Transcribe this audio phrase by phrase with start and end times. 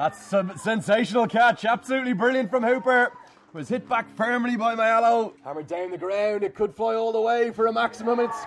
[0.00, 3.12] That's a sensational catch, absolutely brilliant from Hooper.
[3.52, 5.34] Was hit back firmly by Mayalo.
[5.44, 8.18] Hammered down the ground, it could fly all the way for a maximum.
[8.18, 8.46] It's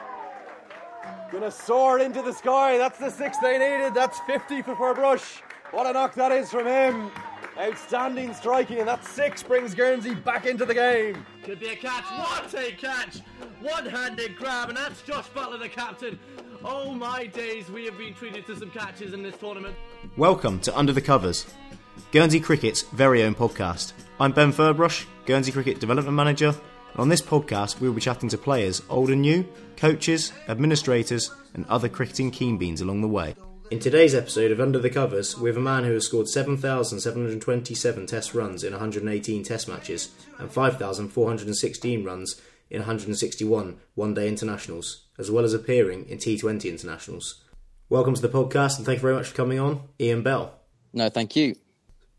[1.32, 2.80] gonna soar into the sky.
[2.80, 3.94] That's the six they needed.
[3.94, 5.44] That's 50 for Ferbrache.
[5.70, 7.12] What a knock that is from him.
[7.56, 11.24] Outstanding striking, and that six brings Guernsey back into the game.
[11.44, 12.06] Could be a catch.
[12.06, 13.20] What a catch!
[13.62, 16.18] One handed grab, and that's Josh Butler, the captain.
[16.66, 19.76] Oh my days, we have been treated to some catches in this tournament.
[20.16, 21.46] Welcome to Under the Covers,
[22.14, 23.92] Guernsey Cricket's very own podcast.
[24.18, 26.56] I'm Ben Ferbrache, Guernsey Cricket Development Manager,
[26.92, 31.66] and on this podcast we'll be chatting to players old and new, coaches, administrators, and
[31.68, 33.36] other cricketing keen beans along the way.
[33.70, 38.06] In today's episode of Under the Covers, we have a man who has scored 7,727
[38.06, 42.42] test runs in 118 test matches and 5,416 runs
[42.74, 47.44] in 161 one day internationals, as well as appearing in T20 internationals.
[47.88, 50.60] Welcome to the podcast and thank you very much for coming on, Ian Bell.
[50.92, 51.56] No, thank you.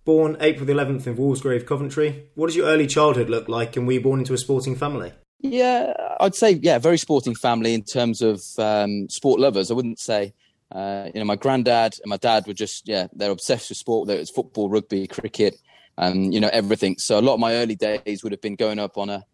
[0.05, 3.87] Born April the 11th in Walsgrave, Coventry, what does your early childhood look like and
[3.87, 5.13] were you born into a sporting family?
[5.41, 9.71] Yeah, I'd say, yeah, very sporting family in terms of um, sport lovers.
[9.71, 10.35] I wouldn't say
[10.73, 14.07] uh, you know, my granddad and my dad were just, yeah, they're obsessed with sport.
[14.07, 15.57] Whether it's football, rugby, cricket,
[15.97, 16.97] and you know everything.
[16.99, 19.25] So a lot of my early days would have been going up on a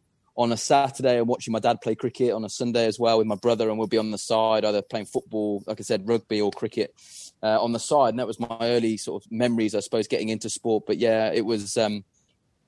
[0.41, 3.27] on a Saturday and watching my dad play cricket on a Sunday as well with
[3.27, 6.41] my brother, and we'll be on the side either playing football, like I said, rugby
[6.41, 6.95] or cricket
[7.43, 8.09] uh, on the side.
[8.09, 10.85] And that was my early sort of memories, I suppose, getting into sport.
[10.87, 11.77] But yeah, it was.
[11.77, 12.05] Um,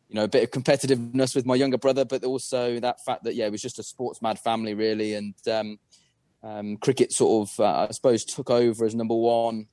[0.09, 3.35] you know, a bit of competitiveness with my younger brother, but also that fact that
[3.35, 5.79] yeah, it was just a sports mad family really, and um,
[6.43, 9.69] um, cricket sort of, uh, I suppose, took over as number one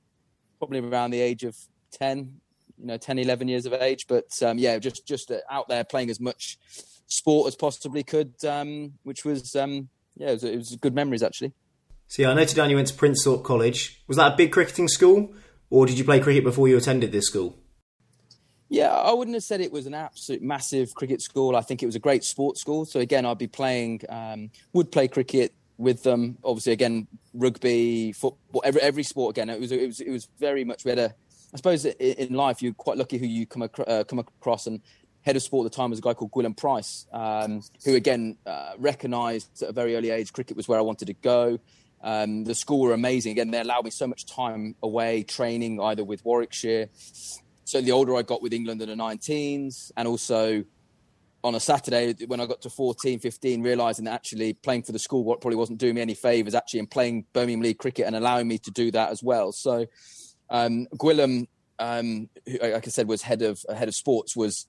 [0.58, 1.58] probably around the age of
[1.92, 2.40] 10,
[2.78, 4.06] you know, 10, 11 years of age.
[4.08, 6.56] But um, yeah, just just out there playing as much
[7.10, 11.22] sport as possibly could, um, which was, um, yeah, it was, it was, good memories
[11.22, 11.52] actually.
[12.06, 14.02] So yeah, I noted down you went to Princethorpe College.
[14.08, 15.32] Was that a big cricketing school,
[15.68, 17.58] or did you play cricket before you attended this school?
[18.68, 21.56] Yeah, I wouldn't have said it was an absolute massive cricket school.
[21.56, 22.84] I think it was a great sports school.
[22.84, 26.38] So again, I'd be playing, um, would play cricket with them.
[26.44, 29.36] Obviously, again, rugby, football, every every sport.
[29.36, 30.84] Again, it was it was it was very much.
[30.84, 31.14] We had a,
[31.52, 34.80] I suppose, in life you're quite lucky who you come uh, come across and.
[35.22, 38.38] Head of sport at the time was a guy called Gwilym Price, um, who again
[38.46, 41.58] uh, recognised at a very early age cricket was where I wanted to go.
[42.02, 43.32] Um, the school were amazing.
[43.32, 46.88] Again, they allowed me so much time away training either with Warwickshire.
[47.64, 50.64] So the older I got with England in the 19s, and also
[51.42, 54.98] on a Saturday when I got to 14, 15, realizing that actually playing for the
[54.98, 58.16] school what probably wasn't doing me any favors, actually, in playing Birmingham League cricket and
[58.16, 59.52] allowing me to do that as well.
[59.52, 59.86] So,
[60.50, 61.46] um, Gwilym,
[61.78, 64.66] um, who, like I said, was head of head of sports, was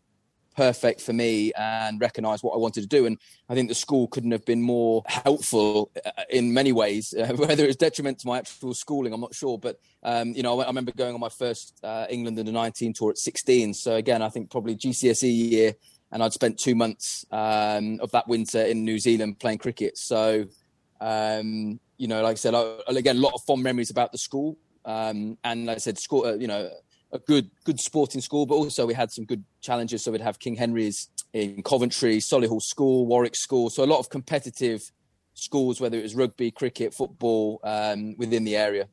[0.55, 3.05] perfect for me and recognised what I wanted to do.
[3.05, 3.17] And
[3.49, 7.13] I think the school couldn't have been more helpful uh, in many ways.
[7.13, 9.57] Uh, whether it's detriment to my actual schooling, I'm not sure.
[9.57, 12.93] But um, you know, I, I, remember going on my first uh, England under 19
[12.93, 13.73] tour at 16.
[13.73, 15.73] So again, I think probably GCSE year
[16.11, 19.97] and I'd spent two months um, of that winter in New Zealand playing cricket.
[19.97, 20.45] So,
[20.99, 24.17] um, you know, like I said, I, again, a lot of fond memories about the
[24.17, 26.69] school, um, and like I said, school, uh, you know,
[27.13, 30.03] a good good sporting school, but also we had some good challenges.
[30.03, 34.09] So we'd have King Henry's in Coventry, Solihull School, Warwick School, so a lot of
[34.09, 34.91] competitive
[35.33, 38.87] schools, whether it was rugby, cricket, football, um, within the area.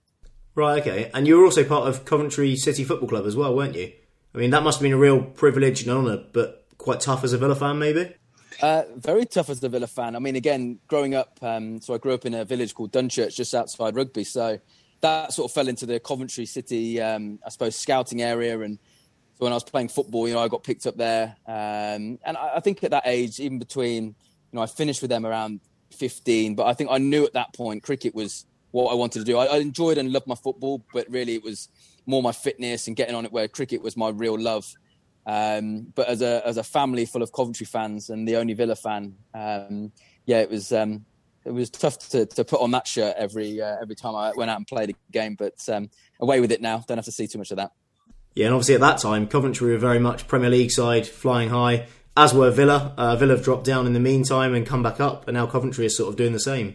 [0.54, 0.80] Right.
[0.80, 1.10] Okay.
[1.14, 3.92] And you were also part of Coventry City Football Club as well, weren't you?
[4.34, 7.32] I mean, that must have been a real privilege and honour, but quite tough as
[7.32, 8.12] a Villa fan, maybe?
[8.60, 10.16] Uh, very tough as a Villa fan.
[10.16, 13.36] I mean, again, growing up, um, so I grew up in a village called Dunchurch,
[13.36, 14.24] just outside Rugby.
[14.24, 14.58] So
[15.00, 18.58] that sort of fell into the Coventry City, um, I suppose, scouting area.
[18.60, 18.78] And
[19.34, 21.36] so when I was playing football, you know, I got picked up there.
[21.46, 24.14] Um, and I, I, think at that age, even between, you
[24.52, 25.60] know, I finished with them around
[25.92, 29.24] 15, but I think I knew at that point cricket was what I wanted to
[29.24, 29.38] do.
[29.38, 31.68] I, I enjoyed and loved my football, but really it was
[32.06, 34.74] more my fitness and getting on it where cricket was my real love.
[35.26, 38.74] Um, but as a as a family full of Coventry fans and the only Villa
[38.74, 39.92] fan, um,
[40.24, 41.04] yeah, it was um,
[41.48, 44.50] it was tough to, to put on that shirt every uh, every time I went
[44.50, 45.34] out and played a game.
[45.34, 46.84] But um, away with it now.
[46.86, 47.72] Don't have to see too much of that.
[48.34, 51.86] Yeah, and obviously at that time, Coventry were very much Premier League side, flying high.
[52.16, 52.94] As were Villa.
[52.96, 55.86] Uh, Villa have dropped down in the meantime and come back up, and now Coventry
[55.86, 56.74] is sort of doing the same.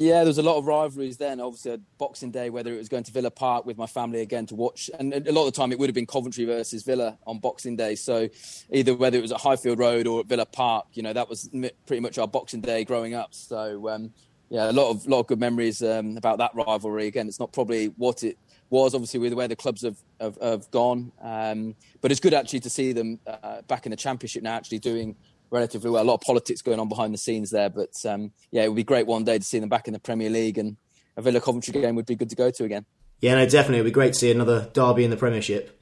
[0.00, 1.40] Yeah, there was a lot of rivalries then.
[1.40, 4.54] Obviously, Boxing Day, whether it was going to Villa Park with my family again to
[4.54, 7.38] watch, and a lot of the time it would have been Coventry versus Villa on
[7.38, 7.96] Boxing Day.
[7.96, 8.30] So
[8.70, 11.50] either whether it was at Highfield Road or at Villa Park, you know, that was
[11.86, 13.34] pretty much our Boxing Day growing up.
[13.34, 14.14] So um,
[14.48, 17.06] yeah, a lot of lot of good memories um, about that rivalry.
[17.06, 18.38] Again, it's not probably what it
[18.70, 22.60] was, obviously, with where the clubs have have, have gone, um, but it's good actually
[22.60, 25.14] to see them uh, back in the Championship now, actually doing
[25.50, 26.02] relatively well.
[26.02, 28.76] A lot of politics going on behind the scenes there, but um, yeah, it would
[28.76, 30.76] be great one day to see them back in the Premier League, and
[31.16, 32.86] a Villa Coventry game would be good to go to again.
[33.20, 35.78] Yeah, no, definitely, it would be great to see another derby in the Premiership.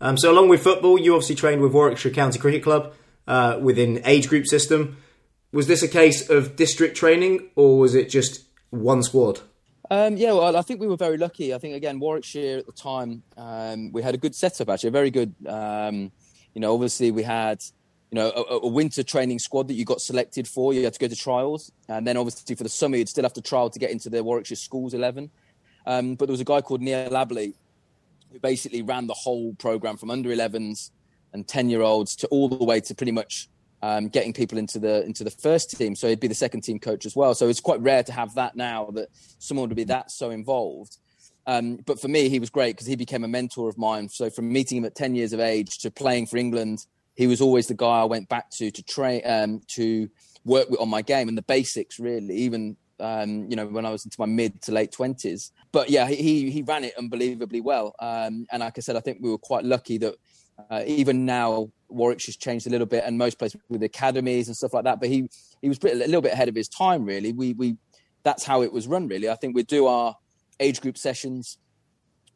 [0.00, 2.94] Um, so, along with football, you obviously trained with Warwickshire County Cricket Club
[3.26, 4.98] uh, within age group system.
[5.52, 9.40] Was this a case of district training, or was it just one squad?
[9.90, 11.54] Um, yeah, well, I think we were very lucky.
[11.54, 14.92] I think again, Warwickshire at the time, um, we had a good setup actually, a
[14.92, 15.34] very good.
[15.46, 16.12] Um,
[16.54, 17.62] you know, obviously we had
[18.16, 20.74] know a, a, winter training squad that you got selected for.
[20.74, 23.32] You had to go to trials, and then obviously for the summer you'd still have
[23.34, 25.30] to trial to get into the Warwickshire schools eleven.
[25.86, 27.54] Um, but there was a guy called Neil Abberley
[28.32, 30.90] who basically ran the whole program from under 11s
[31.32, 33.48] and 10 year olds to all the way to pretty much
[33.82, 35.94] um, getting people into the into the first team.
[35.94, 37.34] So he'd be the second team coach as well.
[37.34, 39.08] So it's quite rare to have that now that
[39.38, 40.96] someone would be that so involved.
[41.46, 44.08] Um, but for me, he was great because he became a mentor of mine.
[44.08, 46.86] So from meeting him at 10 years of age to playing for England,
[47.16, 50.08] he was always the guy I went back to to train um, to
[50.44, 53.90] work with on my game and the basics really, even um, you know, when I
[53.90, 55.52] was into my mid to late twenties.
[55.72, 57.94] But yeah, he he ran it unbelievably well.
[57.98, 60.14] Um, and like I said, I think we were quite lucky that
[60.70, 64.74] uh, even now Warwickshire's changed a little bit, and most places with academies and stuff
[64.74, 65.00] like that.
[65.00, 65.28] But he
[65.60, 67.04] he was a little bit ahead of his time.
[67.04, 67.76] Really, we we
[68.22, 69.08] that's how it was run.
[69.08, 70.16] Really, I think we'd do our
[70.58, 71.58] age group sessions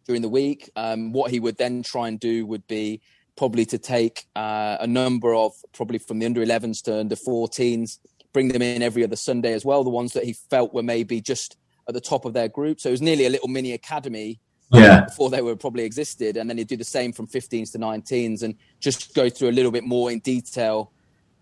[0.06, 0.70] during the week.
[0.76, 3.00] Um, what he would then try and do would be
[3.40, 7.98] probably to take uh, a number of probably from the under 11s to under 14s
[8.34, 9.82] bring them in every other Sunday as well.
[9.82, 11.56] The ones that he felt were maybe just
[11.88, 12.80] at the top of their group.
[12.80, 14.40] So it was nearly a little mini academy
[14.70, 15.06] yeah.
[15.06, 16.36] before they were probably existed.
[16.36, 19.56] And then he'd do the same from 15s to 19s and just go through a
[19.56, 20.92] little bit more in detail.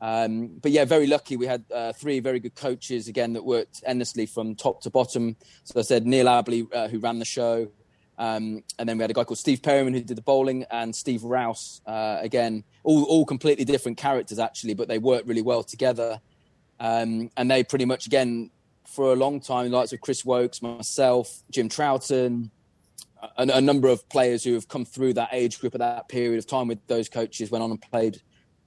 [0.01, 1.37] Um, but yeah, very lucky.
[1.37, 5.35] We had uh, three very good coaches again that worked endlessly from top to bottom.
[5.65, 7.73] So I said Neil Abberley, uh, who ran the show.
[8.19, 10.95] Um, and then we had a guy called Steve Perryman who did the bowling, and
[10.95, 11.81] Steve Rouse.
[11.87, 16.21] Uh, again, all all completely different characters actually, but they worked really well together.
[16.81, 18.51] Um, and they pretty much, again,
[18.87, 22.51] for a long time, likes of Chris Woakes, myself, Jim Troughton,
[23.37, 26.39] a, a, number of players who have come through that age group at that period
[26.39, 28.21] of time with those coaches went on and played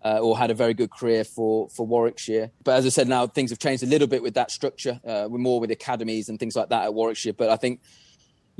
[0.04, 2.52] uh, or had a very good career for for Warwickshire.
[2.64, 5.00] But as I said, now things have changed a little bit with that structure.
[5.06, 7.34] Uh, we're more with academies and things like that at Warwickshire.
[7.34, 7.82] But I think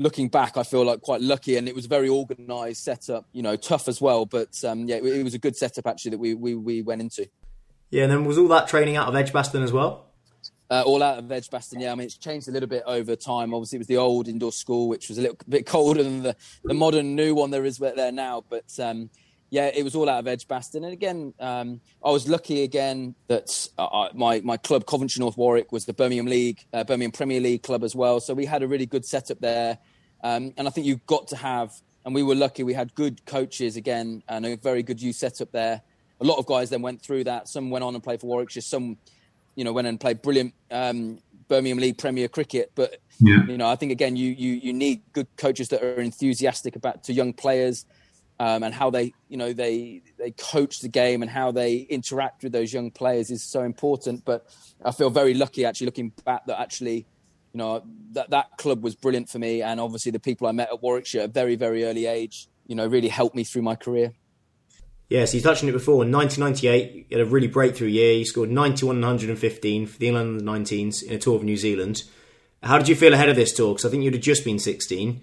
[0.02, 3.26] looking back, I feel like quite lucky, and it was a very organised setup.
[3.32, 6.12] You know, tough as well, but um, yeah, it, it was a good setup actually
[6.12, 7.28] that we we, we went into.
[7.90, 10.06] Yeah, and then was all that training out of Edgbaston as well?
[10.70, 11.92] Uh, all out of Edgbaston, yeah.
[11.92, 13.52] I mean, it's changed a little bit over time.
[13.52, 16.34] Obviously, it was the old indoor school, which was a little bit colder than the,
[16.64, 18.42] the modern new one there is there now.
[18.48, 19.10] But um,
[19.50, 20.82] yeah, it was all out of Edgbaston.
[20.82, 25.72] And again, um, I was lucky again that uh, my my club, Coventry North Warwick,
[25.72, 28.18] was the Birmingham League, uh, Birmingham Premier League club as well.
[28.18, 29.76] So we had a really good setup there.
[30.22, 31.72] Um, and I think you've got to have,
[32.04, 35.52] and we were lucky, we had good coaches again and a very good youth setup
[35.52, 35.82] there
[36.22, 37.48] a lot of guys then went through that.
[37.48, 38.62] Some went on and played for Warwickshire.
[38.62, 38.96] Some,
[39.56, 42.70] you know, went and played brilliant um, Birmingham League Premier cricket.
[42.74, 43.44] But yeah.
[43.46, 47.04] you know, I think again, you you you need good coaches that are enthusiastic about
[47.04, 47.84] to young players.
[48.40, 52.42] Um, and how they, you know, they they coach the game and how they interact
[52.42, 54.24] with those young players is so important.
[54.24, 54.46] But
[54.84, 57.06] I feel very lucky, actually, looking back, that actually,
[57.52, 57.82] you know,
[58.12, 61.22] that that club was brilliant for me, and obviously the people I met at Warwickshire
[61.22, 64.12] at a very very early age, you know, really helped me through my career.
[65.08, 66.04] Yeah, so you touched on it before.
[66.04, 68.14] In 1998, you had a really breakthrough year.
[68.14, 72.04] You scored 91 115 for the England 19s in a tour of New Zealand.
[72.62, 73.74] How did you feel ahead of this tour?
[73.74, 75.20] Because I think you'd have just been 16.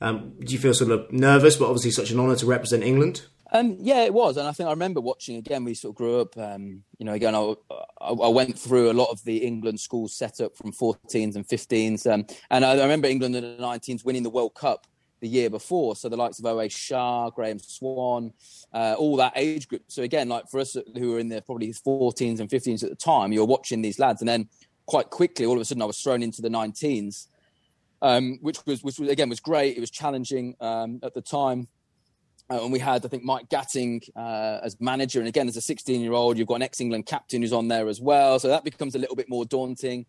[0.00, 3.22] Um, did you feel sort of nervous, but obviously such an honour to represent England?
[3.54, 5.62] Um, yeah, it was, and I think I remember watching again.
[5.62, 6.38] We sort of grew up.
[6.38, 7.54] Um, you know, again, I,
[8.00, 12.10] I, went through a lot of the England schools set up from 14s and 15s,
[12.10, 14.86] um, and I, remember England in the 19s winning the World Cup
[15.20, 15.94] the year before.
[15.96, 18.32] So the likes of Owais Shah, Graeme Swann,
[18.72, 19.84] uh, all that age group.
[19.88, 22.96] So again, like for us who were in the probably 14s and 15s at the
[22.96, 24.48] time, you're watching these lads, and then
[24.86, 27.28] quite quickly, all of a sudden, I was thrown into the 19s,
[28.00, 29.76] um, which was which was again was great.
[29.76, 31.68] It was challenging um, at the time.
[32.50, 35.20] Uh, and we had, I think, Mike Gatting uh, as manager.
[35.20, 37.68] And again, as a 16 year old, you've got an ex England captain who's on
[37.68, 38.38] there as well.
[38.38, 40.06] So that becomes a little bit more daunting.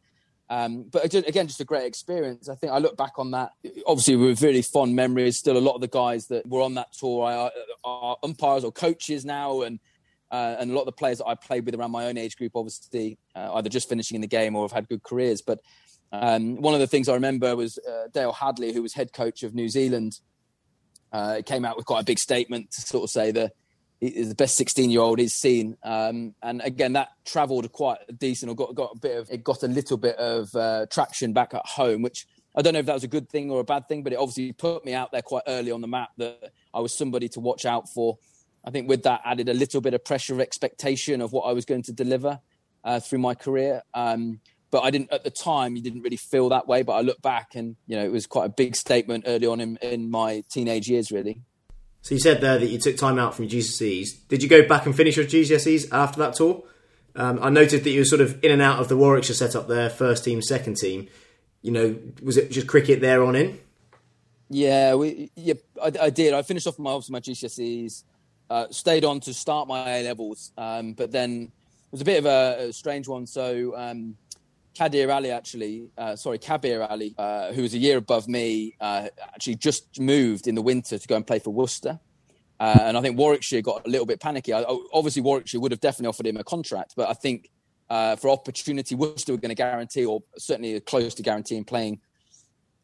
[0.50, 2.50] Um, but again, just a great experience.
[2.50, 3.52] I think I look back on that,
[3.88, 5.38] obviously, with really fond memories.
[5.38, 7.52] Still, a lot of the guys that were on that tour are,
[7.84, 9.80] are umpires or coaches now, and
[10.32, 12.38] uh, and a lot of the players that I played with around my own age
[12.38, 15.42] group, obviously, uh, either just finishing in the game or have had good careers.
[15.42, 15.60] But
[16.12, 19.44] um, one of the things I remember was uh, Dayle Hadlee, who was head coach
[19.44, 20.20] of New Zealand,
[21.14, 23.54] uh, it came out with quite a big statement to sort of say that
[24.02, 25.78] is the best 16 year old he's seen.
[25.84, 29.64] Um, and again, that travelled quite decent or got, got a bit of, it got
[29.64, 32.94] a little bit of uh, traction back at home, which I don't know if that
[32.94, 35.22] was a good thing or a bad thing, but it obviously put me out there
[35.22, 38.18] quite early on the map that I was somebody to watch out for.
[38.66, 41.66] I think with that added a little bit of pressure expectation of what I was
[41.66, 42.40] going to deliver
[42.84, 43.84] uh, through my career.
[43.94, 44.40] Um,
[44.74, 45.76] but I didn't at the time.
[45.76, 46.82] You didn't really feel that way.
[46.82, 49.62] But I look back, and you know, it was quite a big statement early on
[49.62, 51.42] in, in my teenage years, really.
[52.02, 54.28] So you said there that you took time out from your GCSEs.
[54.28, 56.64] Did you go back and finish your GCSEs after that tour?
[57.16, 59.68] Um, I noted that you were sort of in and out of the Warwickshire setup
[59.68, 61.08] there, first team, second team.
[61.62, 63.60] You know, was it just cricket there on in?
[64.50, 66.34] Yeah, we yeah, I, I did.
[66.34, 68.04] I finished off my my GCSEs,
[68.50, 72.18] uh, stayed on to start my A levels, um, but then it was a bit
[72.18, 73.28] of a, a strange one.
[73.28, 74.18] So um,
[74.78, 79.08] Kadir Ali, actually, uh, sorry, Kabir Ali, uh, who was a year above me, uh,
[79.22, 82.00] actually just moved in the winter to go and play for Worcester.
[82.60, 84.54] Uh, and I think Warwickshire got a little bit panicky.
[84.54, 84.64] I,
[84.94, 87.50] obviously, Warwickshire would have definitely offered him a contract, but I think
[87.90, 92.00] uh, for opportunity, Worcester were going to guarantee, or certainly close to guaranteeing, playing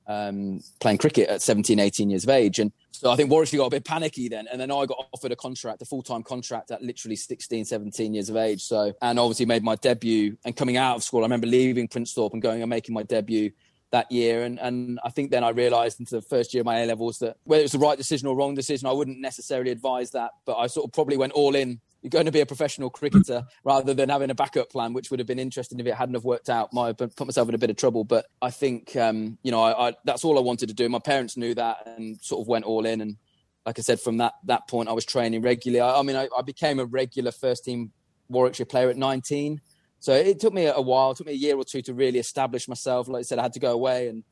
[0.10, 2.60] um, playing cricket at 17, 18 years of age.
[2.60, 4.48] And so I think Warwickshire got a bit panicky then.
[4.51, 8.13] And then I got offered a contract, a full time contract at literally 16, 17
[8.13, 8.63] years of age.
[8.63, 10.36] So, and obviously made my debut.
[10.44, 13.51] And coming out of school, I remember leaving Princethorpe and going and making my debut
[13.92, 14.44] that year.
[14.44, 17.20] And, and I think then I realized into the first year of my A levels
[17.20, 20.32] that whether it was the right decision or wrong decision, I wouldn't necessarily advise that.
[20.46, 21.80] But I sort of probably went all in.
[22.01, 25.20] You're going to be a professional cricketer rather than having a backup plan, which would
[25.20, 26.72] have been interesting if it hadn't have worked out.
[26.72, 28.06] Might have put myself in a bit of trouble.
[28.06, 30.88] But I think, um, you know, I, I, that's all I wanted to do.
[30.88, 33.01] My parents knew that and sort of went all in.
[33.01, 33.18] And
[33.65, 35.82] like I said, from that, that point, I was training regularly.
[35.82, 37.91] I, I mean, I, I became a regular first team
[38.29, 39.60] Warwickshire player at 19.
[40.00, 42.20] So it took me a while, it took me a year or two to really
[42.20, 43.10] establish myself.
[43.10, 44.24] Like I said, I had to go away and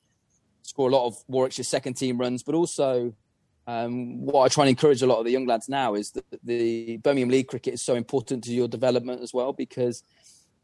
[0.61, 3.13] score a lot of Warwickshire second team runs, but also
[3.67, 6.25] um, what I try and encourage a lot of the young lads now is that
[6.41, 10.03] the Birmingham League cricket is so important to your development as well because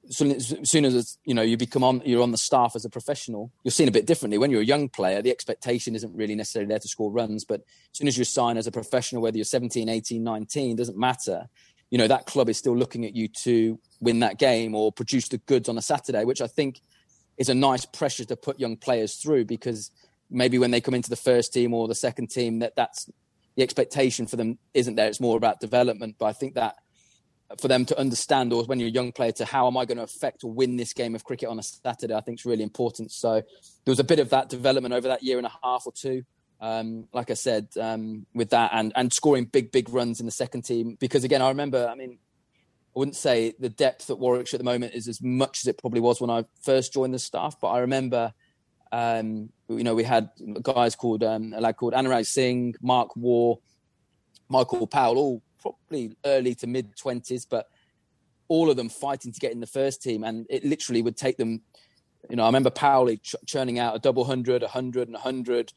[0.10, 0.18] as
[0.64, 3.72] soon as you know you become on you're on the staff as a professional you're
[3.72, 4.38] seen a bit differently.
[4.38, 7.60] When you're a young player the expectation isn't really necessarily there to score runs but
[7.62, 11.50] as soon as you sign as a professional whether you're 17 18 19 doesn't matter.
[11.92, 15.28] You know that club is still looking at you to win that game or produce
[15.28, 16.82] the goods on a saturday which i think
[17.38, 19.92] is a nice pressure to put young players through because
[20.34, 23.10] maybe when they come into the first team or the second team that that's
[23.56, 25.08] the expectation for them isn't there.
[25.08, 26.16] It's more about development.
[26.20, 26.76] But i think that
[27.60, 29.98] for them to understand or when you're a young player to how am i going
[29.98, 32.64] to affect or win this game of cricket on a saturday i think is really
[32.64, 33.12] important.
[33.12, 35.94] So there was a bit of that development over that year and a half or
[35.94, 36.24] two
[36.62, 40.32] um, like i said um, with that and and scoring big big runs in the
[40.32, 40.98] second team.
[41.00, 42.18] Because again i remember i mean
[42.96, 45.80] I wouldn't say the depth at Warwickshire at the moment is as much as it
[45.80, 48.34] probably was when I first joined the staff, but I remember,
[48.94, 50.30] um, you know, we had
[50.62, 53.58] guys called um, a lad called Anurag Singh, Mark Wagh,
[54.50, 57.68] Michael Powell, all probably early to mid twenties, but
[58.50, 61.38] all of them fighting to get in the first team, and it literally would take
[61.38, 61.64] them.
[62.30, 65.22] You know, I remember Powell ch- churning out a double hundred, a hundred, and a
[65.22, 65.74] hundred,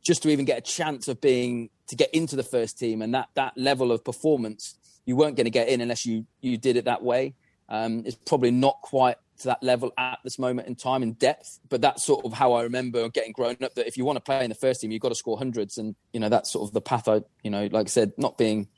[0.00, 3.12] just to even get a chance of being to get into the first team, and
[3.14, 6.76] that that level of performance you weren't going to get in unless you you did
[6.76, 7.34] it that way.
[7.68, 11.60] Um, it's probably not quite to that level at this moment in time in depth,
[11.68, 13.74] but that's sort of how I remember getting grown up.
[13.74, 15.78] That if you want to play in the first team, you've got to score hundreds,
[15.78, 17.08] and you know that's sort of the path.
[17.08, 18.68] I you know, like I said, not being,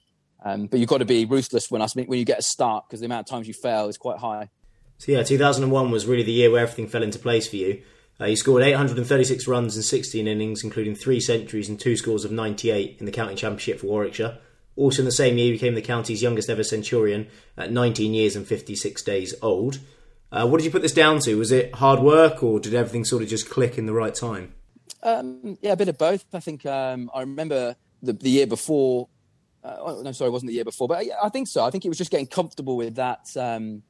[0.44, 3.00] um, but you've got to be ruthless when I when you get a start because
[3.00, 4.48] the amount of times you fail is quite high.
[4.98, 7.82] So yeah, 2001 was really the year where everything fell into place for you.
[8.20, 12.30] Uh, you scored 836 runs in 16 innings, including three centuries and two scores of
[12.30, 14.38] 98 in the county championship for Warwickshire.
[14.76, 17.26] Also in the same year, he became the county's youngest ever centurion
[17.56, 19.80] at 19 years and 56 days old.
[20.32, 21.34] Uh, what did you put this down to?
[21.36, 24.54] Was it hard work, or did everything sort of just click in the right time?
[25.02, 26.24] Um, yeah, a bit of both.
[26.32, 29.08] I think um, I remember the, the year before.
[29.62, 31.62] Uh, oh, no, sorry, it wasn't the year before, but I, I think so.
[31.64, 33.28] I think it was just getting comfortable with that.
[33.36, 33.82] Um,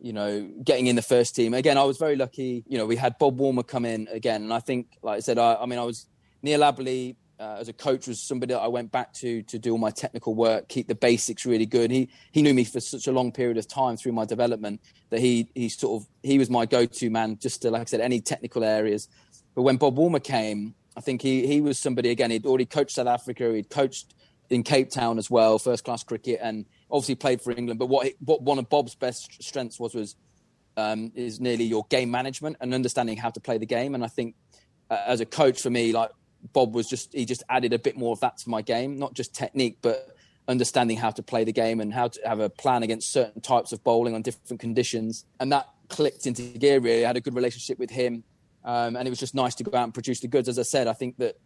[0.00, 1.54] you know, getting in the first team.
[1.54, 2.64] Again, I was very lucky.
[2.66, 5.38] You know, we had Bob Woolmer come in again, and I think, like I said,
[5.38, 6.06] I, I mean, I was
[6.42, 9.72] Neil Abberley uh, as a coach was somebody that I went back to to do
[9.72, 11.90] all my technical work, keep the basics really good.
[11.90, 15.20] He he knew me for such a long period of time through my development that
[15.20, 18.20] he he sort of he was my go-to man just to like I said any
[18.20, 19.08] technical areas.
[19.54, 22.30] But when Bob Woolmer came, I think he he was somebody again.
[22.30, 23.52] He'd already coached South Africa.
[23.52, 24.14] He'd coached
[24.48, 27.78] in Cape Town as well, first class cricket, and obviously played for England.
[27.78, 30.16] But what what one of Bob's best strengths was was
[30.76, 33.94] um, is nearly your game management and understanding how to play the game.
[33.94, 34.34] And I think
[34.90, 36.10] uh, as a coach for me, like
[36.52, 39.14] Bob was just he just added a bit more of that to my game, not
[39.14, 40.16] just technique, but
[40.48, 43.72] understanding how to play the game and how to have a plan against certain types
[43.72, 45.24] of bowling on different conditions.
[45.40, 46.80] And that clicked into gear.
[46.80, 48.24] Really, I had a good relationship with him,
[48.64, 50.48] um, and it was just nice to go out and produce the goods.
[50.48, 51.36] As I said, I think that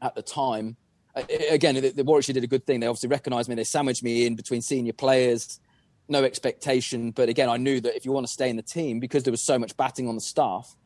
[0.00, 0.76] at the time,
[1.14, 2.80] again, the, the Warwickshire did a good thing.
[2.80, 3.54] They obviously recognised me.
[3.54, 5.60] They sandwiched me in between senior players.
[6.08, 9.00] No expectation, but again, I knew that if you want to stay in the team,
[9.00, 10.76] because there was so much batting on the staff,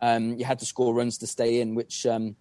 [0.00, 2.36] um, you had to score runs to stay in, which um,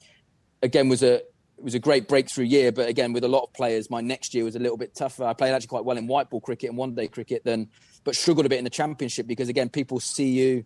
[0.61, 3.53] again was a it was a great breakthrough year, but again with a lot of
[3.53, 5.23] players, my next year was a little bit tougher.
[5.23, 7.69] I played actually quite well in white ball cricket and one day cricket, then
[8.03, 10.65] but struggled a bit in the championship because again people see you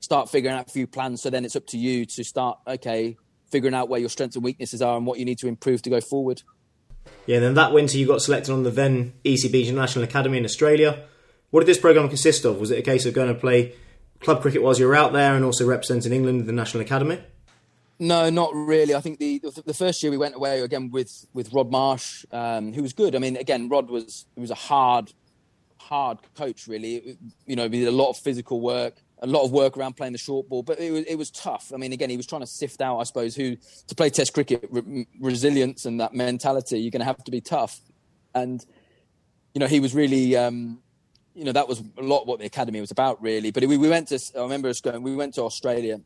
[0.00, 3.16] start figuring out a few plans, so then it's up to you to start okay
[3.50, 5.90] figuring out where your strengths and weaknesses are and what you need to improve to
[5.90, 6.42] go forward.
[7.26, 11.04] Yeah, then that winter you got selected on the then ECB National Academy in Australia.
[11.50, 12.58] What did this program consist of?
[12.58, 13.74] Was it a case of going to play
[14.20, 17.20] club cricket whilst you were out there and also representing England in the National Academy?
[17.98, 18.94] No, not really.
[18.94, 22.72] I think the the first year we went away again with with Rod Marsh, um,
[22.72, 23.14] who was good.
[23.14, 25.12] I mean, again, Rod was was a hard
[25.78, 26.66] hard coach.
[26.66, 29.96] Really, you know, he did a lot of physical work, a lot of work around
[29.96, 31.70] playing the short ball, but it was it was tough.
[31.72, 34.34] I mean, again, he was trying to sift out, I suppose, who to play Test
[34.34, 36.80] cricket, re- resilience and that mentality.
[36.80, 37.80] You're going to have to be tough,
[38.34, 38.64] and
[39.54, 40.36] you know, he was really.
[40.36, 40.80] Um,
[41.36, 43.50] you know that was a lot what the academy was about, really.
[43.50, 44.20] But we, we went to.
[44.38, 45.02] I remember us going.
[45.02, 46.00] We went to Australia,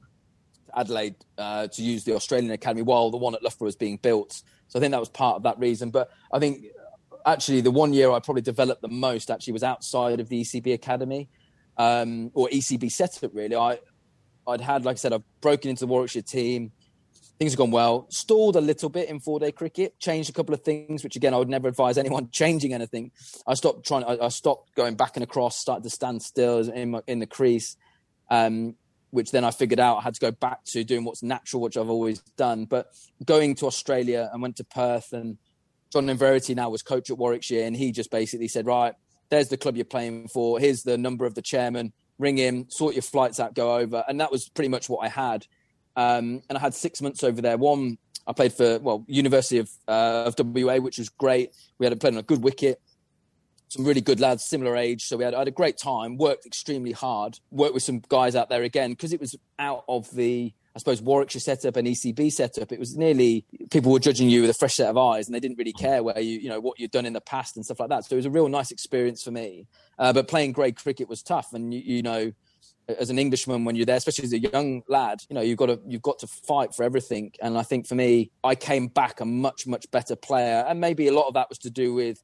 [0.76, 4.42] Adelaide, uh, to use the Australian academy while the one at Loughborough was being built.
[4.68, 5.90] So I think that was part of that reason.
[5.90, 6.66] But I think
[7.26, 10.74] actually the one year I probably developed the most actually was outside of the ECB
[10.74, 11.28] academy
[11.76, 13.34] um, or ECB setup.
[13.34, 13.78] Really, I
[14.46, 16.72] I'd had like I said I've broken into the Warwickshire team.
[17.38, 18.06] Things have gone well.
[18.10, 19.98] Stalled a little bit in four day cricket.
[20.00, 23.12] Changed a couple of things, which again I would never advise anyone changing anything.
[23.46, 24.04] I stopped trying.
[24.04, 25.56] I, I stopped going back and across.
[25.56, 27.76] Started to stand still in my, in the crease.
[28.30, 28.74] Um,
[29.10, 31.76] which then I figured out I had to go back to doing what's natural, which
[31.76, 32.64] I've always done.
[32.64, 32.88] But
[33.24, 35.38] going to Australia and went to Perth and
[35.92, 38.94] John Inverarity now was coach at Warwickshire, and he just basically said, "Right,
[39.30, 40.58] there's the club you're playing for.
[40.58, 41.92] Here's the number of the chairman.
[42.18, 45.08] Ring him, sort your flights out, go over." And that was pretty much what I
[45.08, 45.46] had.
[45.96, 47.56] Um, and I had six months over there.
[47.56, 51.52] One, I played for well University of uh, of WA, which was great.
[51.78, 52.80] We had a played on a good wicket,
[53.68, 55.04] some really good lads, similar age.
[55.04, 56.16] So we had, had a great time.
[56.16, 57.38] Worked extremely hard.
[57.50, 61.02] Worked with some guys out there again because it was out of the I suppose
[61.02, 64.76] Warwickshire setup and ECB setup, it was nearly people were judging you with a fresh
[64.76, 67.04] set of eyes, and they didn't really care where you, you know, what you'd done
[67.04, 68.04] in the past and stuff like that.
[68.04, 69.66] So it was a real nice experience for me.
[69.98, 72.32] Uh, but playing grade cricket was tough, and you, you know,
[72.86, 75.66] as an Englishman when you're there, especially as a young lad, you know, you've got
[75.66, 77.32] to you've got to fight for everything.
[77.42, 81.08] And I think for me, I came back a much much better player, and maybe
[81.08, 82.22] a lot of that was to do with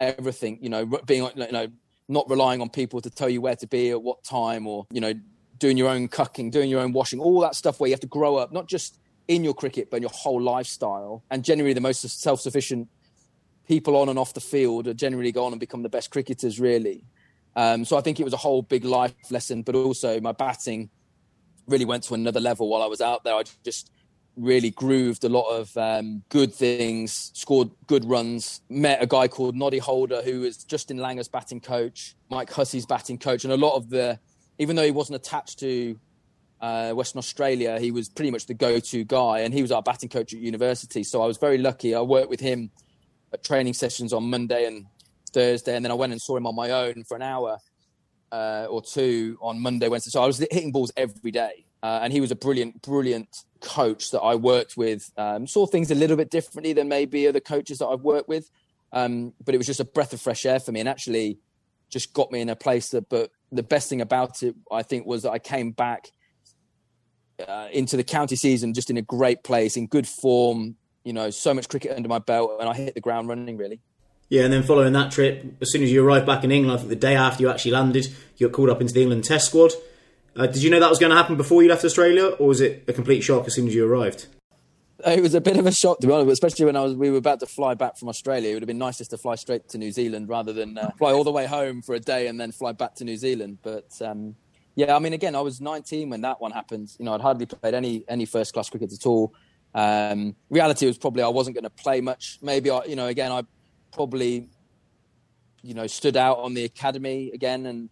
[0.00, 0.58] everything.
[0.60, 1.68] You know, being you know
[2.08, 5.00] not relying on people to tell you where to be at what time, or you
[5.00, 5.14] know,
[5.58, 8.06] doing your own cooking, doing your own washing, all that stuff where you have to
[8.06, 11.22] grow up, not just in your cricket, but in your whole lifestyle.
[11.30, 12.88] And generally, the most self sufficient
[13.66, 16.60] people on and off the field are generally go on and become the best cricketers,
[16.60, 17.04] really.
[17.56, 20.90] Um, so I think it was a whole big life lesson, but also my batting
[21.66, 23.34] really went to another level while I was out there.
[23.34, 23.90] I just
[24.36, 29.54] really grooved a lot of um, good things, scored good runs, met a guy called
[29.54, 33.76] Noddy Holder, who was Justin Langer's batting coach, Mike Hussey's batting coach, and a lot
[33.76, 34.18] of the
[34.58, 35.98] even though he wasn't attached to
[36.60, 40.08] uh, Western Australia, he was pretty much the go-to guy, and he was our batting
[40.08, 41.02] coach at university.
[41.04, 41.94] So I was very lucky.
[41.94, 42.70] I worked with him
[43.32, 44.86] at training sessions on Monday and
[45.32, 47.58] Thursday, and then I went and saw him on my own for an hour
[48.32, 50.10] uh, or two on Monday, Wednesday.
[50.10, 54.10] So I was hitting balls every day, uh, and he was a brilliant, brilliant coach
[54.10, 55.12] that I worked with.
[55.18, 58.50] Um, saw things a little bit differently than maybe other coaches that I've worked with,
[58.90, 61.36] um, but it was just a breath of fresh air for me, and actually
[61.90, 63.10] just got me in a place that.
[63.10, 66.10] But the best thing about it, I think, was that I came back
[67.46, 70.76] uh, into the county season just in a great place, in good form.
[71.04, 73.80] You know, so much cricket under my belt, and I hit the ground running really.
[74.30, 76.78] Yeah, and then following that trip, as soon as you arrived back in England, I
[76.78, 78.06] think the day after you actually landed,
[78.38, 79.72] you got called up into the England Test squad.
[80.36, 82.60] Uh, did you know that was going to happen before you left Australia, or was
[82.60, 84.26] it a complete shock as soon as you arrived?
[85.06, 87.10] it was a bit of a shock to be honest, especially when I was we
[87.10, 88.50] were about to fly back from Australia.
[88.50, 91.12] It would have been nicest to fly straight to New Zealand rather than uh, fly
[91.12, 93.58] all the way home for a day and then fly back to New Zealand.
[93.62, 94.36] But um,
[94.76, 96.94] yeah, I mean, again, I was 19 when that one happened.
[96.98, 99.34] You know, I'd hardly played any any first class cricket at all.
[99.74, 102.38] Um, reality was probably I wasn't going to play much.
[102.40, 103.42] Maybe I, you know, again, I
[103.92, 104.48] probably,
[105.62, 107.90] you know, stood out on the academy again and.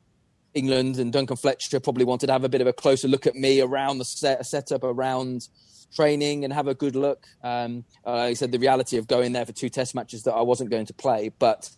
[0.55, 3.35] England and Duncan Fletcher probably wanted to have a bit of a closer look at
[3.35, 5.49] me around the set, setup, around
[5.95, 7.27] training and have a good look.
[7.43, 10.43] Um, uh, he said the reality of going there for two test matches that I
[10.43, 11.71] wasn't going to play, but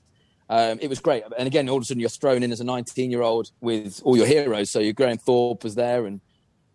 [0.48, 1.24] um, it was great.
[1.38, 4.00] And again, all of a sudden you're thrown in as a 19 year old with
[4.04, 4.70] all your heroes.
[4.70, 6.20] So your Graham Thorpe was there and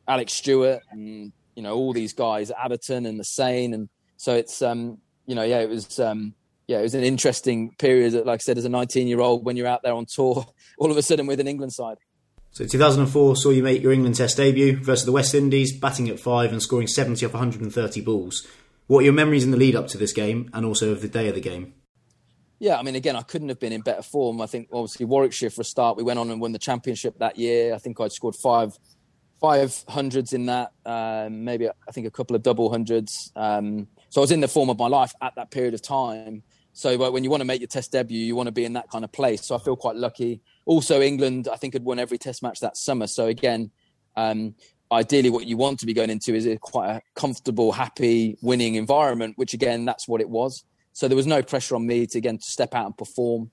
[0.08, 3.74] Alex Stewart and, you know, all these guys, Atherton and Hussain.
[3.74, 6.34] And so it's, um, you know, yeah, it was, um,
[6.70, 8.14] yeah, it was an interesting period.
[8.14, 10.46] Like I said, as a 19 year old, when you're out there on tour,
[10.78, 11.98] all of a sudden with an England side.
[12.52, 16.20] So 2004 saw you make your England Test debut versus the West Indies, batting at
[16.20, 18.46] five and scoring 70 off 130 balls.
[18.86, 21.08] What are your memories in the lead up to this game and also of the
[21.08, 21.74] day of the game?
[22.60, 24.40] Yeah, I mean, again, I couldn't have been in better form.
[24.40, 25.98] I think obviously Warwickshire for a start.
[25.98, 27.74] We went on and won the championship that year.
[27.74, 28.78] I think I'd scored five
[29.40, 33.32] five hundreds in that, um, maybe I think a couple of double hundreds.
[33.36, 36.44] Um, so I was in the form of my life at that period of time.
[36.80, 38.89] So when you want to make your Test debut, you want to be in that
[38.89, 39.46] kind of place.
[39.46, 42.78] So I feel quite lucky also England, I think, had won every Test match that
[42.78, 43.08] summer.
[43.08, 43.72] So again,
[44.15, 44.54] um,
[44.92, 48.76] ideally, what you want to be going into is a quite a comfortable, happy, winning
[48.76, 49.36] environment.
[49.36, 50.63] Which again, that's what it was.
[50.94, 53.50] So there was no pressure on me to again to step out and perform.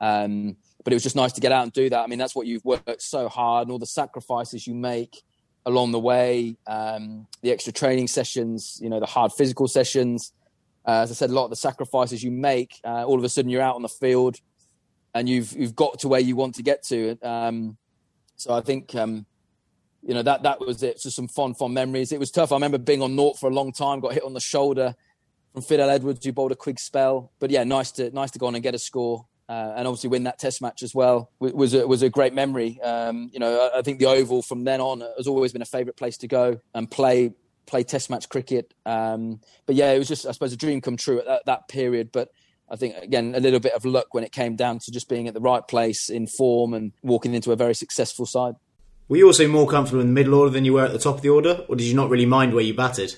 [0.00, 2.00] Um, but it was just nice to get out and do that.
[2.00, 5.22] I mean, that's what you've worked so hard and all the sacrifices you make
[5.66, 10.32] along the way, um, the extra training sessions, you know, the hard physical sessions.
[10.86, 13.28] Uh, as I said, a lot of the sacrifices you make, uh, all of a
[13.28, 14.36] sudden you're out on the field
[15.14, 17.18] and you've you've got to where you want to get to.
[17.22, 17.76] Um,
[18.36, 19.26] so I think um,
[20.02, 21.00] you know that that was it.
[21.00, 22.12] Just some fond fun memories.
[22.12, 22.52] It was tough.
[22.52, 24.00] I remember being on Naught for a long time.
[24.00, 24.94] Got hit on the shoulder
[25.52, 27.32] from Fidel Edwards, who bowled a quick spell.
[27.38, 29.26] But yeah, nice to nice to go on and get a score.
[29.48, 32.80] Uh, and obviously win that Test match as well was a, was a great memory.
[32.82, 35.64] Um, you know, I, I, think the Oval from then on has always been a
[35.64, 37.32] favourite place to go and play
[37.70, 38.74] play Test match cricket.
[38.84, 41.68] Um, but yeah, it was just I suppose a dream come true at that, that
[41.68, 42.10] period.
[42.12, 42.30] But
[42.68, 45.28] I think again a little bit of luck when it came down to just being
[45.28, 48.54] at the right place in form and walking into a very successful side.
[49.08, 51.16] Were you also more comfortable in the middle order than you were at the top
[51.16, 53.16] of the order, or did you not really mind where you batted?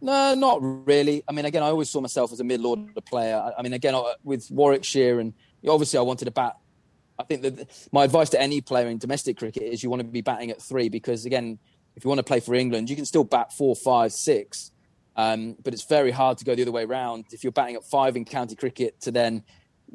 [0.00, 1.22] No, not really.
[1.28, 3.52] I mean, again, I always saw myself as a middle order player.
[3.56, 5.34] I mean, again, with Warwickshire and
[5.68, 6.56] obviously I wanted to bat.
[7.18, 10.08] I think that my advice to any player in domestic cricket is you want to
[10.08, 11.58] be batting at three because again,
[11.96, 14.70] if you want to play for England, you can still bat four, five, six.
[15.16, 17.26] Um, but it's very hard to go the other way around.
[17.30, 19.42] If you're batting at five in county cricket to then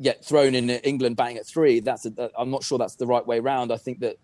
[0.02, 3.26] get thrown in England batting at three, that's a, I'm not sure that's the right
[3.26, 3.72] way around.
[3.72, 4.18] I think that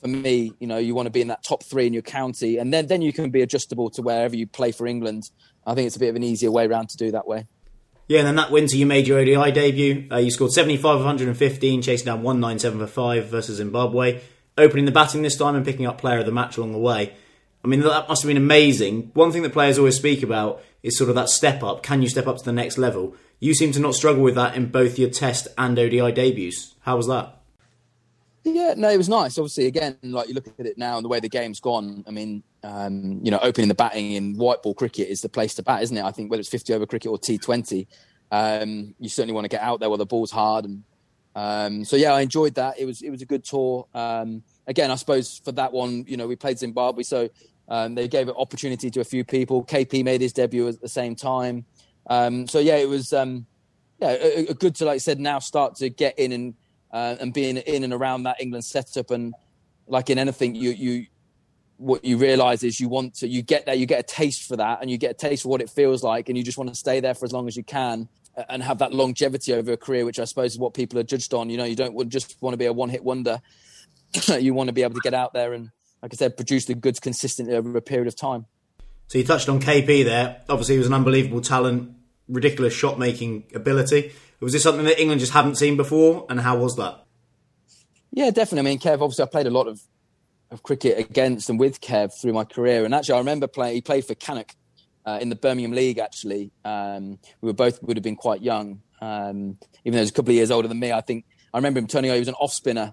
[0.00, 2.56] for me, you know, you want to be in that top three in your county,
[2.58, 5.30] and then then you can be adjustable to wherever you play for England.
[5.66, 7.46] I think it's a bit of an easier way around to do that way.
[8.06, 10.08] Yeah, and then that winter you made your ODI debut.
[10.10, 14.20] Uh, you scored 75 of 115, chasing down 197 for 5 versus Zimbabwe,
[14.58, 17.14] opening the batting this time and picking up player of the match along the way.
[17.64, 19.10] I mean, that must have been amazing.
[19.14, 21.82] One thing that players always speak about is sort of that step up.
[21.82, 23.16] Can you step up to the next level?
[23.40, 26.74] You seem to not struggle with that in both your Test and ODI debuts.
[26.80, 27.38] How was that?
[28.44, 29.36] Yeah, no, it was nice.
[29.38, 32.04] Obviously, again, like you look at it now and the way the game's gone.
[32.06, 35.54] I mean, um, you know, opening the batting in white ball cricket is the place
[35.54, 36.04] to bat, isn't it?
[36.04, 37.86] I think whether it's 50 over cricket or T20,
[38.30, 40.64] um, you certainly want to get out there where the ball's hard.
[40.64, 40.84] And
[41.38, 42.78] um, so, yeah, I enjoyed that.
[42.78, 43.86] It was it was a good tour.
[43.94, 47.28] Um, again, I suppose for that one, you know, we played Zimbabwe, so
[47.68, 49.64] um, they gave an opportunity to a few people.
[49.64, 51.64] KP made his debut at the same time.
[52.08, 55.76] Um, so yeah, it was yeah a, a good to like I said now start
[55.76, 56.54] to get in and
[56.92, 59.34] uh, and being in and around that England setup and
[59.86, 61.06] like in anything you you
[61.76, 64.56] what you realize is you want to you get there you get a taste for
[64.56, 66.68] that and you get a taste for what it feels like and you just want
[66.68, 68.08] to stay there for as long as you can
[68.48, 71.34] and have that longevity over a career which i suppose is what people are judged
[71.34, 71.50] on.
[71.50, 73.40] You know you don't just want to be a one hit wonder.
[74.28, 75.70] You want to be able to get out there and
[76.02, 78.46] like i said produce the goods consistently over a period of time.
[79.08, 80.42] So you touched on kp there.
[80.48, 81.92] Obviously he was an unbelievable talent
[82.28, 84.12] ridiculous shot making ability.
[84.40, 87.04] Was this something that england just hadn't seen before and how was that?
[88.10, 88.70] Yeah definitely.
[88.70, 89.80] I mean kev obviously i played a lot of
[90.50, 92.84] of cricket against and with Kev through my career.
[92.84, 93.74] And actually, I remember playing.
[93.74, 94.54] He played for Cannock
[95.08, 95.98] uh, in the Birmingham League.
[95.98, 100.10] Actually, um, we were both would have been quite young, um, even though he was
[100.10, 100.92] a couple of years older than me.
[100.92, 102.16] I think I remember him turning over.
[102.16, 102.92] He was an off spinner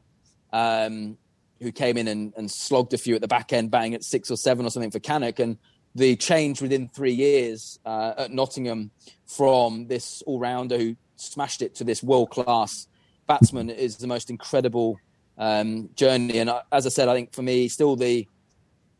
[0.53, 1.17] um,
[1.61, 4.31] who came in and, and, slogged a few at the back end, bang at six
[4.31, 5.39] or seven or something for Cannock.
[5.39, 5.57] And
[5.93, 8.91] the change within three years uh, at Nottingham
[9.25, 12.87] from this all rounder who smashed it to this world class
[13.27, 14.97] batsman is the most incredible
[15.37, 16.39] um, journey.
[16.39, 18.27] And as I said, I think for me, still the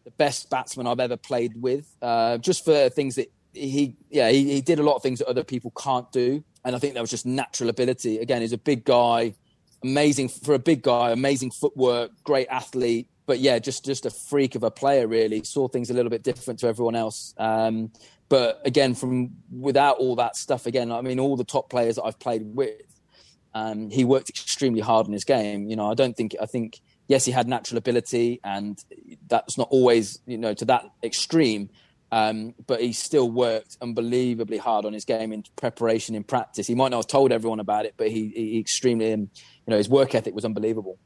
[0.06, 1.94] the best batsman I've ever played with.
[2.02, 5.28] Uh, just for things that he, yeah, he, he, did a lot of things that
[5.28, 8.20] other people can't do, and I think that was just natural ability.
[8.20, 9.34] Again, he's a big guy,
[9.84, 13.08] amazing for a big guy, amazing footwork, great athlete.
[13.26, 15.08] But yeah, just just a freak of a player.
[15.08, 17.34] Really saw things a little bit different to everyone else.
[17.38, 17.92] Um,
[18.30, 22.04] but again, from without all that stuff, again, I mean, all the top players that
[22.04, 22.82] I've played with,
[23.54, 25.70] um, he worked extremely hard in his game.
[25.70, 28.84] You know, I don't think I think yes, he had natural ability, and
[29.28, 31.70] that's not always you know to that extreme.
[32.12, 36.68] Um, but he still worked unbelievably hard on his game in preparation, in practice.
[36.68, 39.76] He might not have told everyone about it, but he, he extremely, um, you know,
[39.76, 40.98] his work ethic was unbelievable.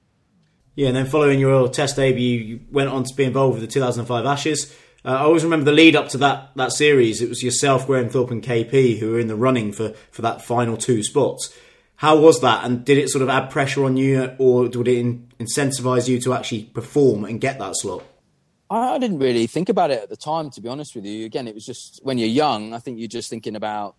[0.75, 3.73] Yeah, and then following your Test debut, you went on to be involved with the
[3.73, 4.75] 2005 Ashes.
[5.03, 7.21] Uh, I always remember the lead up to that that series.
[7.21, 10.41] It was yourself, Graham Thorpe, and KP who were in the running for for that
[10.41, 11.53] final two spots.
[11.99, 14.97] How was that, and did it sort of add pressure on you, or did it
[14.99, 18.05] in- incentivize you to actually perform and get that slot?
[18.69, 21.25] I didn't really think about it at the time, to be honest with you.
[21.25, 22.73] Again, it was just when you're young.
[22.73, 23.97] I think you're just thinking about,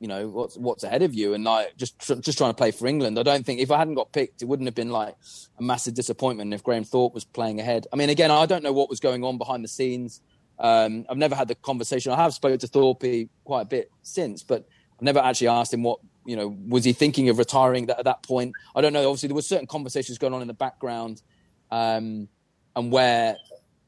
[0.00, 2.88] you know, what's what's ahead of you, and like just just trying to play for
[2.88, 3.20] England.
[3.20, 5.14] I don't think if I hadn't got picked, it wouldn't have been like
[5.60, 7.86] a massive disappointment if Graham Thorpe was playing ahead.
[7.92, 10.22] I mean, again, I don't know what was going on behind the scenes.
[10.58, 12.10] Um, I've never had the conversation.
[12.10, 15.84] I have spoken to Thorpe quite a bit since, but I've never actually asked him
[15.84, 18.52] what you know, was he thinking of retiring at that point?
[18.76, 19.08] I don't know.
[19.08, 21.22] Obviously, there were certain conversations going on in the background,
[21.70, 22.28] um,
[22.76, 23.38] and where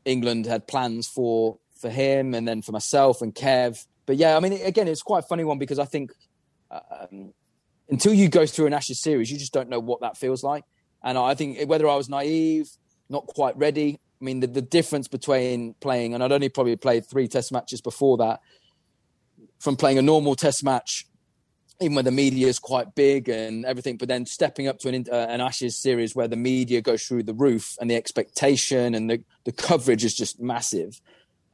[0.07, 3.87] England had plans for for him, and then for myself and Kev.
[4.07, 6.13] But yeah, I mean, again, it's quite a funny one because I think
[6.71, 7.35] um,
[7.91, 10.65] until you go through an Ashes series, you just don't know what that feels like.
[11.03, 12.71] And I think whether I was naive,
[13.11, 14.01] not quite ready.
[14.19, 17.83] I mean, the, the difference between playing, and I'd only probably played three Test matches
[17.83, 18.41] before that,
[19.59, 21.07] from playing a normal Test match,
[21.81, 25.07] even when the media is quite big and everything, but then stepping up to an,
[25.11, 29.09] uh, an Ashes series where the media goes through the roof and the expectation and
[29.09, 31.01] the, the coverage is just massive.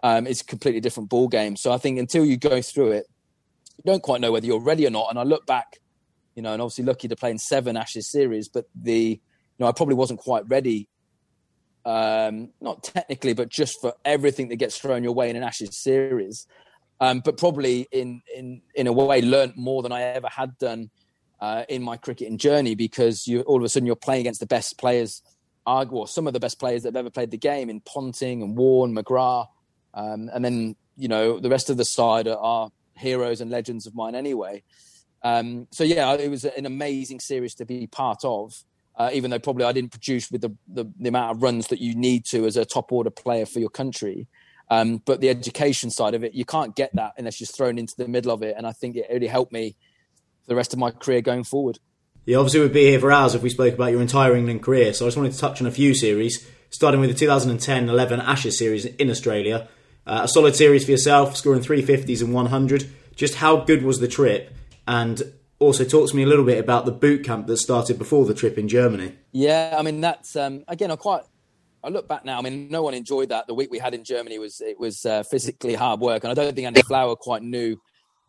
[0.02, 1.56] Um, it's a completely different ball game.
[1.56, 3.06] So I think until you go through it,
[3.78, 5.10] you don't quite know whether you're ready or not.
[5.10, 5.78] And I look back,
[6.34, 9.20] you know, and obviously lucky to play in seven Ashes series, but the, you
[9.60, 10.88] know, I probably wasn't quite ready
[11.86, 15.78] um, not technically, but just for everything that gets thrown your way in an Ashes
[15.78, 16.48] series.
[17.00, 20.90] Um, but probably in in in a way learnt more than I ever had done
[21.40, 24.46] uh, in my cricketing journey because you all of a sudden you're playing against the
[24.46, 25.22] best players,
[25.66, 28.56] or some of the best players that have ever played the game in Ponting and
[28.56, 29.48] Warne, McGrath,
[29.92, 33.86] um, and then you know the rest of the side are, are heroes and legends
[33.86, 34.62] of mine anyway.
[35.22, 38.64] Um, so yeah, it was an amazing series to be part of
[38.96, 41.80] uh, even though probably I didn't produce with the, the, the, amount of runs that
[41.80, 44.26] you need to as a top order player for your country.
[44.68, 47.94] Um, but the education side of it, you can't get that unless you're thrown into
[47.96, 48.54] the middle of it.
[48.56, 49.76] And I think it really helped me
[50.42, 51.78] for the rest of my career going forward.
[52.24, 54.92] Yeah, obviously we'd be here for hours if we spoke about your entire England career.
[54.92, 58.58] So I just wanted to touch on a few series, starting with the 2010-11 Ashes
[58.58, 59.68] series in Australia.
[60.04, 62.90] Uh, a solid series for yourself, scoring 350s and 100.
[63.14, 64.52] Just how good was the trip?
[64.88, 65.22] And
[65.58, 68.34] also talk to me a little bit about the boot camp that started before the
[68.34, 69.14] trip in Germany.
[69.32, 71.22] Yeah, I mean that's um, again I quite
[71.86, 72.38] I look back now.
[72.38, 73.46] I mean no one enjoyed that.
[73.46, 76.34] The week we had in Germany was it was uh, physically hard work, and I
[76.34, 77.76] don't think Andy Flower quite knew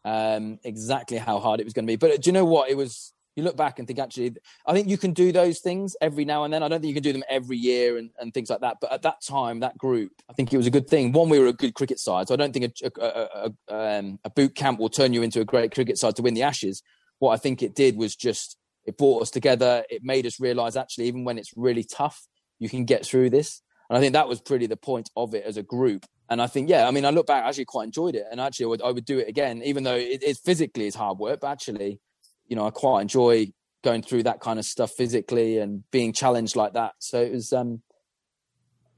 [0.05, 1.97] um, exactly how hard it was going to be.
[1.97, 2.69] But do you know what?
[2.69, 3.13] It was.
[3.35, 6.43] You look back and think actually, I think you can do those things every now
[6.43, 6.63] and then.
[6.63, 8.77] I don't think you can do them every year and, and things like that.
[8.81, 11.11] But at that time, that group, I think it was a good thing.
[11.11, 14.17] One, we were a good cricket side, so I don't think a, a, a, um,
[14.23, 16.81] a boot camp will turn you into a great cricket side to win the Ashes
[17.19, 19.83] what I think it did was just it brought us together.
[19.89, 22.27] It made us realize actually, even when it's really tough,
[22.59, 23.61] you can get through this.
[23.89, 26.05] And I think that was pretty the point of it as a group.
[26.29, 28.25] And I think, yeah, I mean, I look back, I actually quite enjoyed it.
[28.29, 31.19] And actually, I would, I would do it again, even though it, physically is hard
[31.19, 31.39] work.
[31.39, 31.99] But actually,
[32.47, 36.55] you know, I quite enjoy going through that kind of stuff physically and being challenged
[36.55, 36.93] like that.
[36.99, 37.81] So it was, um,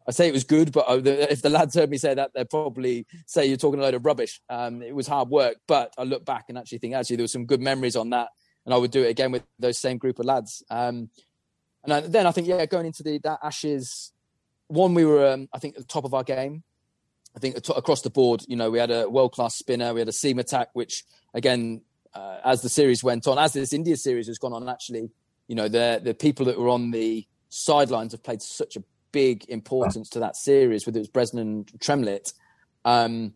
[0.07, 3.05] I say it was good, but if the lads heard me say that, they'd probably
[3.27, 4.41] say you're talking a load of rubbish.
[4.49, 7.27] Um, it was hard work, but I look back and actually think actually there were
[7.27, 8.29] some good memories on that,
[8.65, 10.63] and I would do it again with those same group of lads.
[10.71, 11.11] Um,
[11.83, 14.11] and then I think yeah, going into the that Ashes,
[14.67, 16.63] one we were um, I think at the top of our game.
[17.35, 20.09] I think across the board, you know, we had a world class spinner, we had
[20.09, 21.03] a seam attack, which
[21.35, 21.81] again,
[22.13, 25.11] uh, as the series went on, as this India series has gone on, actually,
[25.47, 29.45] you know, the the people that were on the sidelines have played such a big
[29.49, 32.33] importance to that series, whether it was Bresnan Tremlett.
[32.85, 33.33] Um,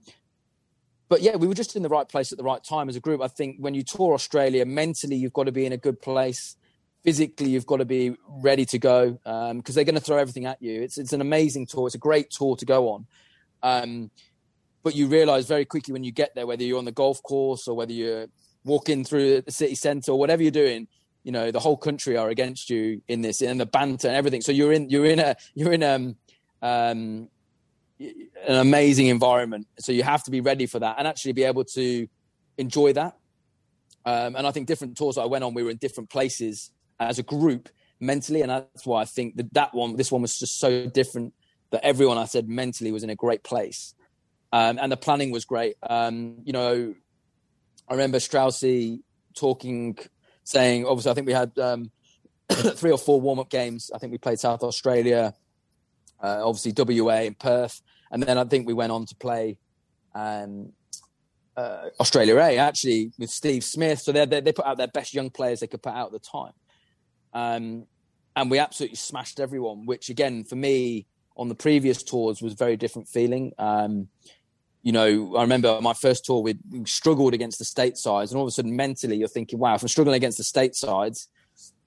[1.10, 3.00] but yeah, we were just in the right place at the right time as a
[3.00, 3.22] group.
[3.22, 6.56] I think when you tour Australia, mentally you've got to be in a good place.
[7.04, 10.46] Physically, you've got to be ready to go because um, they're going to throw everything
[10.46, 10.82] at you.
[10.82, 11.88] It's it's an amazing tour.
[11.88, 13.08] It's a great tour to go on.
[13.62, 14.12] Um,
[14.84, 17.68] but you realise very quickly when you get there, whether you're on the golf course
[17.68, 18.28] or whether you're
[18.64, 20.88] walking through the city centre or whatever you're doing,
[21.24, 24.42] you know the whole country are against you in this and the banter and everything
[24.42, 26.16] so you're in you're in a you're in um
[26.62, 27.30] um
[28.00, 31.64] an amazing environment so you have to be ready for that and actually be able
[31.64, 32.08] to
[32.58, 33.18] enjoy that
[34.06, 36.72] um, and i think different tours that i went on we were in different places
[37.00, 40.38] as a group mentally and that's why i think that that one this one was
[40.38, 41.34] just so different
[41.72, 43.94] that everyone i said mentally was in a great place
[44.52, 46.94] um, and the planning was great um, you know
[47.88, 49.00] i remember straussy
[49.36, 49.98] talking
[50.44, 51.92] saying, obviously, I think we had um,
[52.52, 53.92] three or four warm up games.
[53.94, 55.34] I think we played South Australia,
[56.22, 59.58] uh, obviously WA in Perth, and then I think we went on to play
[60.14, 60.74] um,
[61.58, 64.00] uh, Australia A actually with Steve Smith.
[64.00, 66.20] So they they put out their best young players they could put out at the
[66.20, 66.54] time,
[67.34, 67.86] um,
[68.36, 69.86] and we absolutely smashed everyone.
[69.86, 73.54] Which again, for me, on the previous tours was a very different feeling.
[73.58, 74.10] Um,
[74.84, 78.44] you know, I remember my first tour, we struggled against the state sides, and all
[78.44, 81.30] of a sudden, mentally, you're thinking, wow, if I'm struggling against the state sides,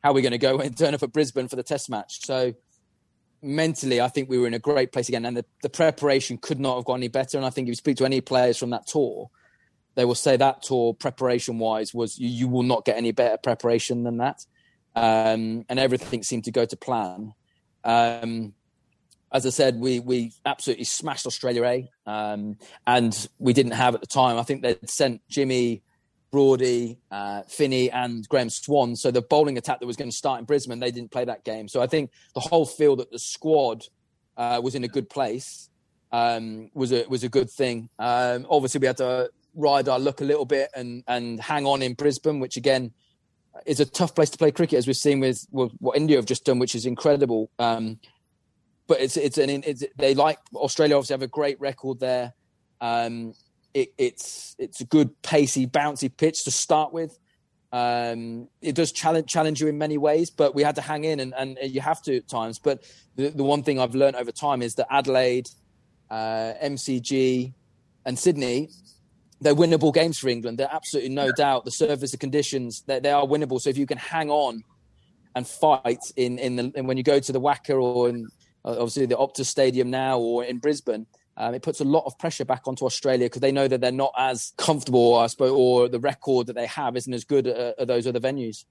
[0.03, 2.25] how are we going to go and turn up at Brisbane for the test match?
[2.25, 2.55] So,
[3.43, 6.59] mentally, I think we were in a great place again, and the, the preparation could
[6.59, 7.37] not have got any better.
[7.37, 9.31] And I think if you speak to any players from that tour,
[9.95, 13.37] they will say that tour, preparation wise, was you, you will not get any better
[13.37, 14.47] preparation than that.
[14.97, 17.35] Um, and everything seemed to go to plan.
[17.85, 18.55] Um,
[19.31, 22.57] as I said, we we absolutely smashed Australia A, um,
[22.87, 24.39] and we didn't have at the time.
[24.39, 25.83] I think they'd sent Jimmy,
[26.31, 28.97] Broady, uh, Finney, and Graeme Swann.
[28.97, 31.45] So the bowling attack that was going to start in Brisbane, they didn't play that
[31.45, 31.69] game.
[31.69, 33.85] So I think the whole feel that the squad
[34.37, 35.69] uh, was in a good place
[36.13, 37.89] um, was a was a good thing.
[37.99, 41.83] Um, obviously, we had to ride our luck a little bit and and hang on
[41.83, 42.93] in Brisbane, which again
[43.65, 46.27] is a tough place to play cricket, as we've seen with, with what India have
[46.27, 47.51] just done, which is incredible.
[47.59, 47.99] Um,
[48.87, 52.35] but it's it's an it's, they like Australia obviously have a great record there.
[52.81, 53.35] Um,
[53.75, 57.19] it, it's it's a good pacey, bouncy pitch to start with.
[57.73, 61.21] Um, it does challenge challenge you in many ways, but we had to hang in,
[61.21, 62.59] and, and you have to at times.
[62.59, 62.85] But
[63.17, 65.51] the, the one thing I've learned over time is that Adelaide,
[66.11, 67.53] uh, MCG,
[68.05, 68.71] and Sydney,
[69.41, 70.59] they're winnable games for England.
[70.59, 71.65] They're absolutely no doubt.
[71.65, 73.61] The surface, the conditions, they, they are winnable.
[73.61, 74.63] So if you can hang on
[75.35, 78.29] and fight in in the and when you go to the WACA or in
[78.65, 82.45] obviously the Optus Stadium now or in Brisbane, um, it puts a lot of pressure
[82.45, 86.01] back onto Australia because they know that they're not as comfortable, I suppose, or the
[86.01, 88.65] record that they have isn't as good at, at those other venues.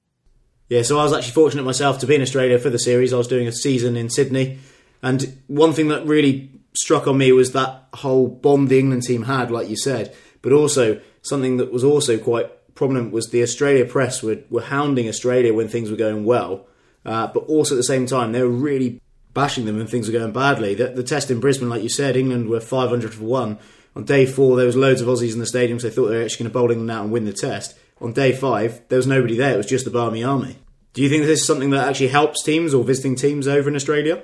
[0.67, 3.13] Yeah, so I was actually fortunate myself to be in Australia for the series.
[3.13, 4.57] I was doing a season in Sydney,
[5.03, 9.23] and one thing that really struck on me was that whole bond the England team
[9.23, 13.83] had, like you said, but also something that was also quite prominent was the Australia
[13.83, 16.67] press were, were hounding Australia when things were going well,
[17.03, 19.01] uh, but also at the same time they were really
[19.33, 20.75] bashing them when things were going badly.
[20.75, 23.57] The, the test in Brisbane, like you said, England were 500 for one.
[23.95, 26.17] On day four, there was loads of Aussies in the stadium, so they thought they
[26.17, 27.75] were actually going to bowl England out and win the test.
[27.99, 29.55] On day five, there was nobody there.
[29.55, 30.57] It was just the Barmy Army.
[30.93, 33.75] Do you think this is something that actually helps teams or visiting teams over in
[33.75, 34.21] Australia?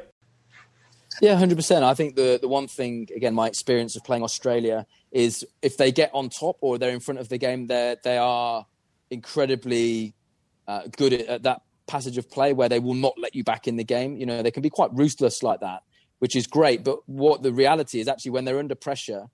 [1.22, 1.86] Yeah, hundred percent.
[1.86, 5.92] I think the the one thing, again, my experience of playing Australia is if they
[5.92, 8.66] get on top or they're in front of the game, they they are
[9.12, 10.16] incredibly
[10.68, 13.68] uh, good at, at, that passage of play where they will not let you back
[13.68, 14.18] in the game.
[14.18, 15.84] You know, they can be quite ruthless like that,
[16.20, 16.84] which is great.
[16.84, 19.26] But what the reality is actually when they're under pressure,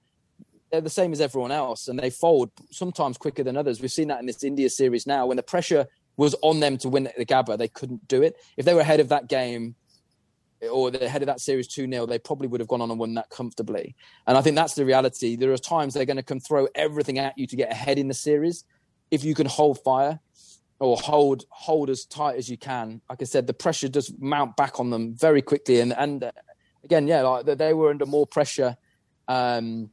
[0.72, 3.80] they're the same as everyone else and they fold sometimes quicker than others.
[3.80, 5.28] We've seen that in this India series now.
[5.28, 8.36] When the pressure was on them to win the Gabba, they couldn't do it.
[8.58, 9.76] If they were ahead of that game,
[10.72, 13.00] or the head of that series 2 0, they probably would have gone on and
[13.00, 13.96] won that comfortably.
[14.26, 15.36] And I think that's the reality.
[15.36, 18.08] There are times they're going to come throw everything at you to get ahead in
[18.08, 18.64] the series.
[19.12, 20.20] If you can hold fire,
[20.80, 23.02] or hold hold as tight as you can.
[23.10, 26.32] Like I said, the pressure does mount back on them very quickly, and and uh,
[26.84, 28.78] again, yeah, like they were under more pressure
[29.28, 29.90] um,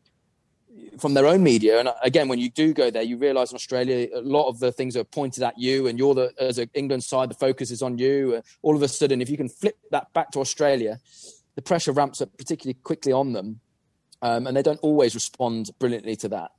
[0.98, 1.78] from their own media.
[1.78, 4.72] And again, when you do go there, you realise in Australia a lot of the
[4.72, 7.82] things are pointed at you, and you're the as an England side, the focus is
[7.82, 8.36] on you.
[8.36, 10.98] Uh, all of a sudden, if you can flip that back to Australia,
[11.54, 13.60] the pressure ramps up particularly quickly on them,
[14.22, 16.50] um, and they don't always respond brilliantly to that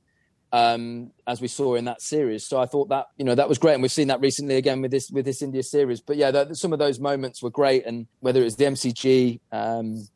[0.52, 2.44] um, as we saw in that series.
[2.46, 4.80] So I thought that you know that was great, and we've seen that recently again
[4.80, 6.00] with this with this India series.
[6.00, 9.40] But yeah, the, some of those moments were great, and whether it was the MCG.
[9.52, 10.08] Um,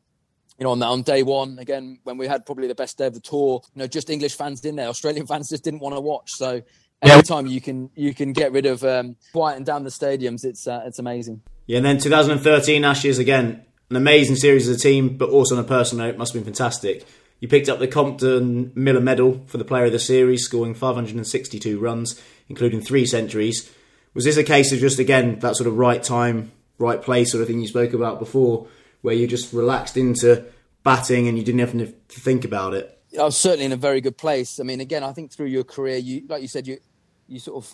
[0.61, 3.07] you know, on, that on day one, again, when we had probably the best day
[3.07, 4.89] of the tour, you know, just English fans in there.
[4.89, 6.29] Australian fans just didn't want to watch.
[6.33, 6.61] So
[7.01, 10.83] anytime you can you can get rid of um, quieting down the stadiums, it's uh,
[10.85, 11.41] it's amazing.
[11.65, 15.65] Yeah, and then 2013 Ashes again, an amazing series as a team, but also on
[15.65, 17.07] a personal note, must have been fantastic.
[17.39, 21.79] You picked up the Compton Miller Medal for the Player of the Series, scoring 562
[21.79, 23.73] runs, including three centuries.
[24.13, 27.41] Was this a case of just again that sort of right time, right place sort
[27.41, 28.67] of thing you spoke about before,
[29.01, 30.45] where you just relaxed into
[30.83, 32.97] batting and you didn't have to think about it?
[33.19, 34.59] I was certainly in a very good place.
[34.59, 36.77] I mean, again, I think through your career, you like you said, you
[37.27, 37.73] you sort of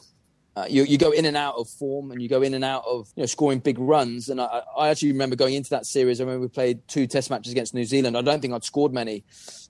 [0.57, 2.83] uh, you, you go in and out of form and you go in and out
[2.87, 4.27] of you know scoring big runs.
[4.27, 6.19] And I, I, actually remember going into that series.
[6.19, 8.17] I remember we played two Test matches against New Zealand.
[8.17, 9.23] I don't think I'd scored many,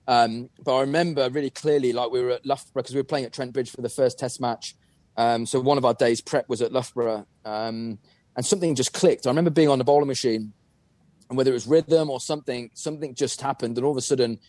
[0.07, 3.25] um, but I remember really clearly like we were at Loughborough because we were playing
[3.25, 4.75] at Trent Bridge for the first Test match.
[5.17, 7.99] Um, so one of our days prep was at Loughborough, um,
[8.37, 9.27] and something just clicked.
[9.27, 10.53] I remember being on the bowling machine,
[11.29, 14.39] and whether it was rhythm or something, something just happened, and all of a sudden.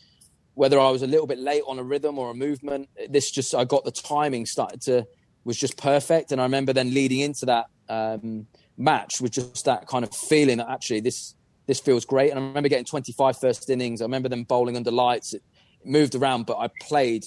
[0.55, 3.55] Whether I was a little bit late on a rhythm or a movement, this just
[3.55, 5.07] I got the timing started to
[5.45, 6.31] was just perfect.
[6.31, 10.59] And I remember then leading into that um, match with just that kind of feeling
[10.59, 11.35] that actually this
[11.67, 12.31] this feels great.
[12.31, 14.01] And I remember getting 25 first innings.
[14.01, 15.35] I remember them bowling under lights.
[15.35, 15.43] It,
[15.81, 17.25] it moved around, but I played.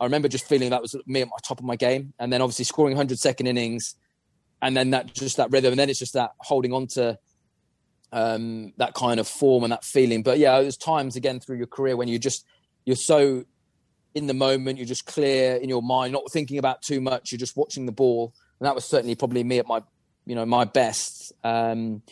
[0.00, 2.42] I remember just feeling that was me at my top of my game, and then
[2.42, 3.94] obviously scoring 100 second innings,
[4.60, 7.18] and then that just that rhythm, and then it's just that holding on to
[8.12, 10.22] um, that kind of form and that feeling.
[10.22, 12.44] But yeah, there's times again through your career when you just
[12.84, 13.44] you're so
[14.14, 14.78] in the moment.
[14.78, 17.32] You're just clear in your mind, not thinking about too much.
[17.32, 19.82] You're just watching the ball, and that was certainly probably me at my,
[20.26, 21.32] you know, my best.
[21.42, 22.02] Um,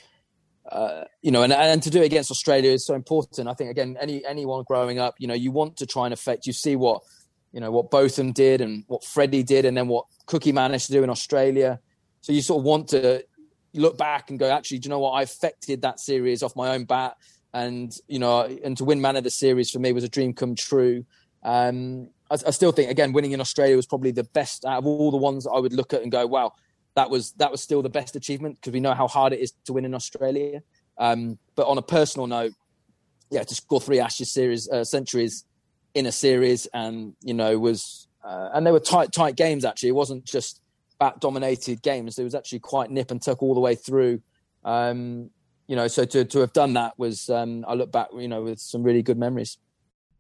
[0.71, 3.49] uh, you know, and, and to do it against Australia is so important.
[3.49, 6.47] I think again, any anyone growing up, you know, you want to try and affect.
[6.47, 7.03] You see what,
[7.53, 10.93] you know, what Botham did and what Freddie did, and then what Cookie managed to
[10.93, 11.81] do in Australia.
[12.23, 13.25] So you sort of want to
[13.75, 15.13] look back and go, actually, do you know what?
[15.13, 17.17] I affected that series off my own bat,
[17.53, 20.33] and you know, and to win man of the series for me was a dream
[20.33, 21.05] come true.
[21.43, 24.87] Um, I, I, still think again winning in Australia was probably the best out of
[24.87, 26.53] all the ones I would look at and go, wow,
[26.95, 29.53] that was that was still the best achievement because we know how hard it is
[29.65, 30.63] to win in Australia.
[30.99, 32.53] Um, but on a personal note,
[33.31, 35.45] yeah, to score three Ashes series uh, centuries
[35.95, 39.65] in a series and you know was uh, and they were tight, tight games.
[39.65, 40.61] Actually, it wasn't just
[41.01, 42.17] bat dominated games.
[42.19, 44.21] It was actually quite nip and tuck all the way through.
[44.65, 45.31] Um,
[45.67, 48.43] you know, so to to have done that was, um, I look back, you know,
[48.43, 49.59] with some really good memories.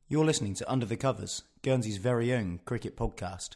[0.08, 3.50] You're listening to Under the Covers, Guernsey's very own cricket podcast.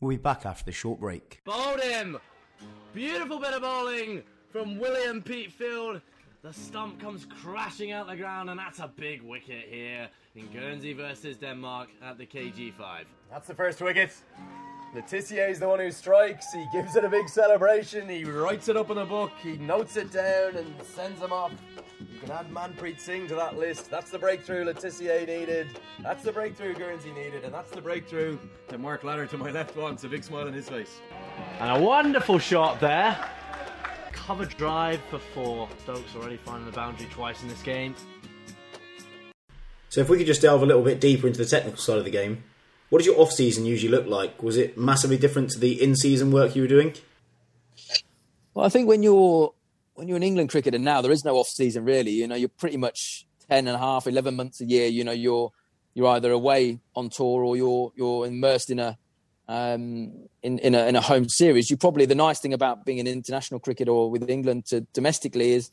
[0.00, 1.40] We'll be back after the short break.
[1.44, 2.18] Bowled him!
[2.94, 6.00] Beautiful bit of bowling from William Peatfield.
[6.42, 10.92] The stump comes crashing out the ground, and that's a big wicket here in Guernsey
[10.92, 13.04] versus Denmark at the KG5.
[13.28, 14.12] That's the first wicket.
[14.94, 16.50] Le Tissier is the one who strikes.
[16.52, 18.08] He gives it a big celebration.
[18.08, 19.30] He writes it up in a book.
[19.42, 21.52] He notes it down and sends them off.
[22.00, 23.90] You can add Manpreet Singh to that list.
[23.90, 25.78] That's the breakthrough Le Tissier needed.
[26.00, 27.44] That's the breakthrough Guernsey needed.
[27.44, 30.04] And that's the breakthrough that Mark Ladder to my left wants.
[30.04, 31.00] A big smile on his face.
[31.60, 33.18] And a wonderful shot there.
[34.12, 35.68] Cover drive for four.
[35.82, 37.94] Stokes already finding the boundary twice in this game.
[39.90, 42.04] So if we could just delve a little bit deeper into the technical side of
[42.04, 42.42] the game,
[42.90, 44.42] what did your off season usually look like?
[44.42, 46.94] Was it massively different to the in season work you were doing?
[48.54, 49.52] Well, I think when you're
[49.94, 52.12] when you're an England cricketer now, there is no off season really.
[52.12, 54.86] You know, you're pretty much 10 and a half, 11 months a year.
[54.86, 55.52] You know, you're
[55.94, 58.96] you're either away on tour or you're you're immersed in a
[59.48, 61.70] um, in in a, in a home series.
[61.70, 65.52] You probably the nice thing about being an international cricketer or with England to domestically
[65.52, 65.70] is,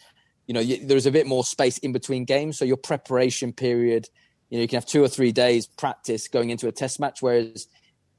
[0.47, 4.09] you know, you, there's a bit more space in between games, so your preparation period
[4.49, 7.21] you know, you can have two or three days practice going into a test match,
[7.21, 7.67] whereas,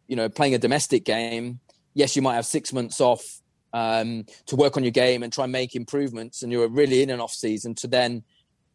[0.08, 1.60] you know, playing a domestic game,
[1.94, 3.40] yes, you might have six months off
[3.72, 7.10] um, to work on your game and try and make improvements, and you're really in
[7.10, 8.22] an off season to then,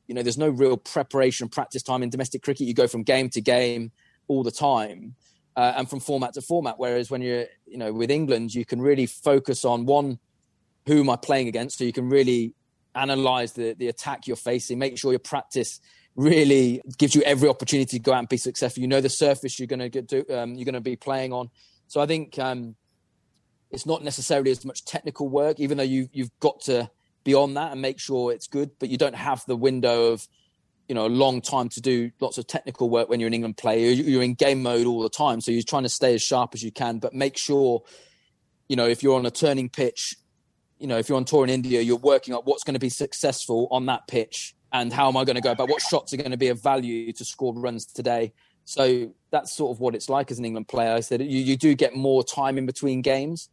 [0.08, 2.68] you know, there's no real preparation practice time in domestic cricket.
[2.68, 3.92] You go from game to game
[4.28, 5.16] all the time.
[5.58, 6.76] Uh, and from format to format.
[6.80, 10.18] Whereas when you're, you know, with England, you can really focus on one,
[10.88, 11.78] who am I playing against?
[11.78, 12.54] So you can really
[12.96, 15.82] analyze the the attack you're facing, make sure your practice
[16.16, 18.82] really gives you every opportunity to go out and be successful.
[18.82, 21.50] You know the surface you're going to do, um, you're going to be playing on.
[21.88, 22.76] So I think um,
[23.70, 26.90] it's not necessarily as much technical work, even though you you've got to
[27.24, 28.72] be on that and make sure it's good.
[28.80, 30.28] But you don't have the window of
[30.88, 33.58] you know a long time to do lots of technical work when you're an England
[33.58, 33.92] player.
[33.92, 36.64] You're in game mode all the time, so you're trying to stay as sharp as
[36.64, 37.84] you can, but make sure
[38.68, 40.16] you know if you're on a turning pitch.
[40.78, 42.90] You know, if you're on tour in India, you're working out what's going to be
[42.90, 46.18] successful on that pitch and how am I going to go about what shots are
[46.18, 48.34] going to be of value to score runs today.
[48.66, 50.94] So that's sort of what it's like as an England player.
[50.94, 53.50] I said you, you do get more time in between games,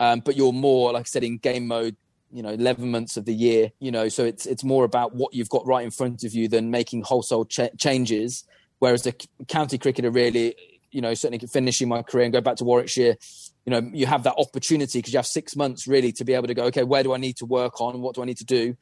[0.00, 1.96] um, but you're more, like I said, in game mode.
[2.30, 3.72] You know, eleven months of the year.
[3.78, 6.46] You know, so it's it's more about what you've got right in front of you
[6.46, 8.44] than making wholesale ch- changes.
[8.80, 9.14] Whereas the
[9.48, 10.54] county cricketer really,
[10.90, 13.16] you know, certainly finishing my career and go back to Warwickshire,
[13.64, 16.46] you know, you have that opportunity because you have six months really to be able
[16.46, 18.00] to go, okay, where do I need to work on?
[18.00, 18.76] What do I need to do?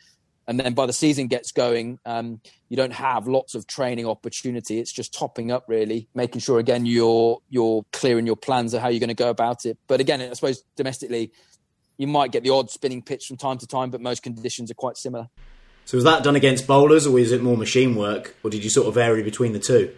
[0.49, 4.79] And then by the season gets going um, you don't have lots of training opportunity.
[4.79, 8.83] It's just topping up really making sure again you're you're clear in your plans of
[8.83, 9.79] how you're going to go about it.
[9.87, 11.33] But again i suppose domestically
[11.99, 14.75] you might get the odd spinning pitch from time to time but most conditions are
[14.75, 15.29] quite similar.
[15.85, 18.71] So was that done against bowlers or was it more machine work or did you
[18.71, 19.95] sort of vary between the two?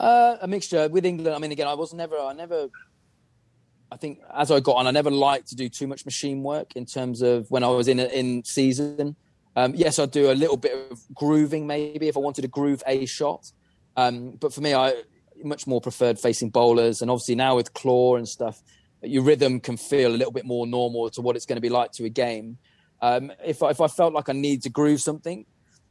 [0.00, 0.88] Uh, a mixture.
[0.88, 2.68] With england i mean again i was never i never
[3.90, 6.76] I think as I got on, I never liked to do too much machine work
[6.76, 9.16] in terms of when I was in in season.
[9.58, 12.80] Um, yes, I'd do a little bit of grooving maybe if I wanted to groove
[12.86, 13.50] a shot.
[13.96, 15.02] Um, but for me, I
[15.42, 17.02] much more preferred facing bowlers.
[17.02, 18.62] And obviously now with claw and stuff,
[19.02, 21.70] your rhythm can feel a little bit more normal to what it's going to be
[21.70, 22.58] like to a game.
[23.02, 25.44] Um, if, I, if I felt like I need to groove something,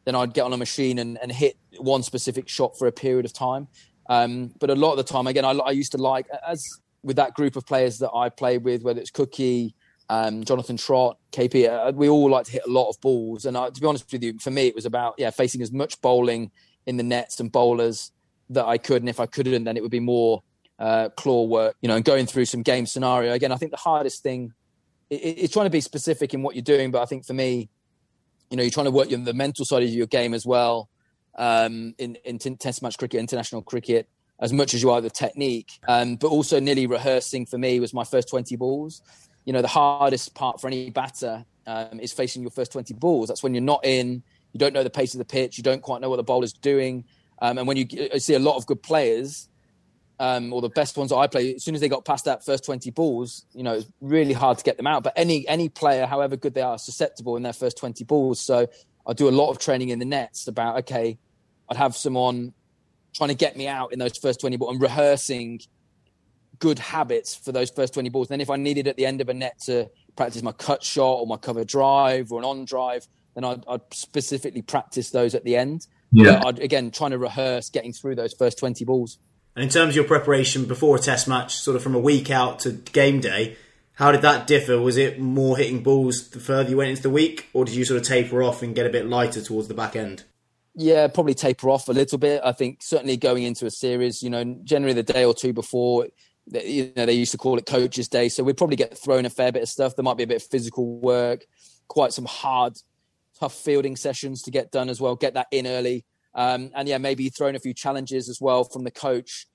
[0.05, 3.25] then I'd get on a machine and, and hit one specific shot for a period
[3.25, 3.67] of time.
[4.09, 6.63] Um, but a lot of the time, again, I, I used to like, as
[7.03, 9.75] with that group of players that I played with, whether it's Cookie,
[10.09, 13.45] um, Jonathan Trott, KP, uh, we all like to hit a lot of balls.
[13.45, 15.71] And uh, to be honest with you, for me, it was about yeah facing as
[15.71, 16.51] much bowling
[16.85, 18.11] in the nets and bowlers
[18.49, 19.01] that I could.
[19.01, 20.41] And if I couldn't, then it would be more
[20.79, 23.33] uh, claw work, you know, and going through some game scenario.
[23.33, 24.53] Again, I think the hardest thing
[25.09, 26.91] is trying to be specific in what you're doing.
[26.91, 27.69] But I think for me,
[28.49, 30.89] you know, you're trying to work the mental side of your game as well
[31.37, 34.07] um, in, in test match cricket, international cricket,
[34.39, 35.71] as much as you are the technique.
[35.87, 39.01] Um, but also nearly rehearsing for me was my first 20 balls
[39.47, 43.29] you know the hardest part for any batter um, is facing your first 20 balls.
[43.29, 44.21] That's when you're not in,
[44.51, 46.51] you don't know the pace of the pitch, you don't quite know what the bowler's
[46.51, 47.05] doing.
[47.41, 49.47] Um, and when you, you, see a lot of good players,
[50.19, 52.43] um, or the best ones that I play, as soon as they got past that
[52.43, 55.03] first 20 balls, you know, it's really hard to get them out.
[55.03, 58.41] But any any player, however good they are, susceptible in their first 20 balls.
[58.41, 58.67] So
[59.05, 61.17] I do a lot of training in the nets about, okay,
[61.69, 62.53] I'd have someone
[63.13, 65.61] trying to get me out in those first 20 balls and rehearsing
[66.59, 68.27] good habits for those first 20 balls.
[68.27, 71.13] then if I needed at the end of a net to practice my cut shot
[71.13, 75.43] or my cover drive or an on drive, then I'd, I'd specifically practice those at
[75.43, 75.87] the end.
[76.11, 76.41] Yeah.
[76.45, 79.19] I'd, again, trying to rehearse getting through those first 20 balls.
[79.55, 82.29] And in terms of your preparation before a test match, sort of from a week
[82.29, 83.57] out to game day,
[83.93, 84.79] how did that differ?
[84.79, 87.83] Was it more hitting balls the further you went into the week, or did you
[87.83, 90.23] sort of taper off and get a bit lighter towards the back end?
[90.75, 92.39] Yeah, probably taper off a little bit.
[92.43, 96.05] I think certainly going into a series, you know, generally the day or two before,
[96.51, 98.29] you know, they used to call it coaches' day.
[98.29, 99.95] So we'd probably get thrown a fair bit of stuff.
[99.95, 101.45] There might be a bit of physical work,
[101.87, 102.77] quite some hard,
[103.39, 105.15] tough fielding sessions to get done as well.
[105.15, 106.05] Get that in early.
[106.33, 109.47] Um, and yeah, maybe thrown a few challenges as well from the coach.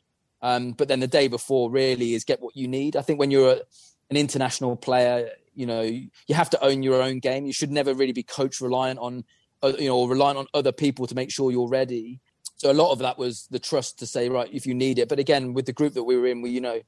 [0.43, 2.97] Um, but then the day before really is get what you need.
[2.97, 3.61] I think when you're a,
[4.11, 7.47] an international player, you know, you have to own your own game.
[7.47, 9.25] You should never really be coach reliant on,
[9.63, 12.21] uh, you know, or reliant on other people to make sure you're ready.
[12.63, 15.09] So a lot of that was the trust to say, right, if you need it.
[15.09, 16.81] But again, with the group that we were in, we, you know,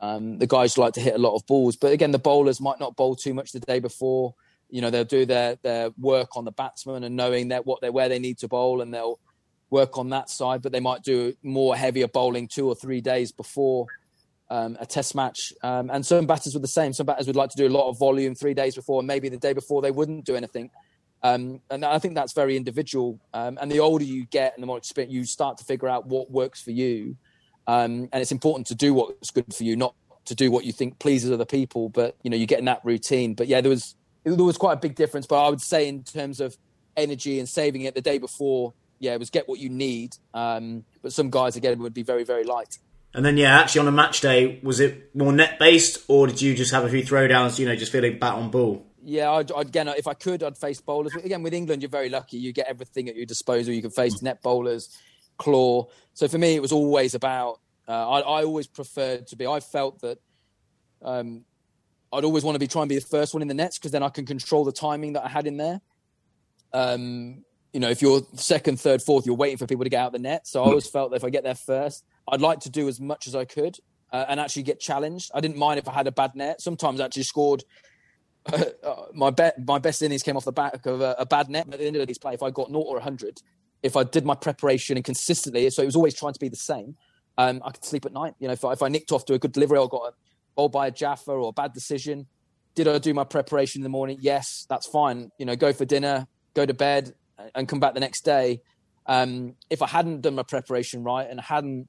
[0.00, 1.76] um, the guys like to hit a lot of balls.
[1.76, 4.34] But again, the bowlers might not bowl too much the day before.
[4.70, 7.90] You know, they'll do their their work on the batsman and knowing that what they
[7.90, 9.20] where they need to bowl, and they'll
[9.68, 13.30] work on that side, but they might do more heavier bowling two or three days
[13.30, 13.84] before
[14.48, 15.52] um, a test match.
[15.62, 16.94] Um, and some batters were the same.
[16.94, 19.28] Some batters would like to do a lot of volume three days before, and maybe
[19.28, 20.70] the day before they wouldn't do anything.
[21.22, 23.18] Um, and I think that's very individual.
[23.34, 26.06] Um, and the older you get and the more experience, you start to figure out
[26.06, 27.16] what works for you.
[27.66, 29.94] Um, and it's important to do what's good for you, not
[30.26, 31.88] to do what you think pleases other people.
[31.88, 33.34] But you know, you get in that routine.
[33.34, 33.94] But yeah, there was
[34.24, 35.26] there was quite a big difference.
[35.26, 36.56] But I would say in terms of
[36.96, 40.16] energy and saving it the day before yeah, it was get what you need.
[40.34, 42.78] Um, but some guys again would be very very light.
[43.14, 46.42] And then yeah, actually on a match day, was it more net based, or did
[46.42, 47.58] you just have a few throwdowns?
[47.58, 48.86] You know, just feeling bat on ball.
[49.04, 51.14] Yeah, I'd, I'd, again, if I could, I'd face bowlers.
[51.14, 52.36] Again, with England, you're very lucky.
[52.36, 53.72] You get everything at your disposal.
[53.72, 54.96] You can face net bowlers,
[55.36, 55.86] claw.
[56.14, 57.60] So for me, it was always about.
[57.86, 59.46] Uh, I, I, always preferred to be.
[59.46, 60.18] I felt that
[61.00, 61.44] um,
[62.12, 63.92] I'd always want to be trying to be the first one in the nets because
[63.92, 65.80] then I can control the timing that I had in there.
[66.74, 70.12] Um, you know, if you're second, third, fourth, you're waiting for people to get out
[70.12, 70.46] the net.
[70.46, 73.00] So I always felt that if I get there first, I'd like to do as
[73.00, 73.78] much as I could
[74.12, 75.30] uh, and actually get challenged.
[75.34, 76.60] I didn't mind if I had a bad net.
[76.60, 77.64] Sometimes I actually scored.
[78.82, 81.66] Uh, my bet, my best innings came off the back of a, a bad net.
[81.70, 83.42] At the end of this play, if I got naught or hundred,
[83.82, 86.56] if I did my preparation and consistently, so it was always trying to be the
[86.56, 86.96] same.
[87.36, 88.34] Um, I could sleep at night.
[88.38, 90.12] You know, if I, if I nicked off to a good delivery or got a
[90.54, 92.26] ball by a Jaffa or a bad decision,
[92.74, 94.18] did I do my preparation in the morning?
[94.20, 95.30] Yes, that's fine.
[95.38, 97.14] You know, go for dinner, go to bed,
[97.54, 98.62] and come back the next day.
[99.06, 101.88] Um, if I hadn't done my preparation right and hadn't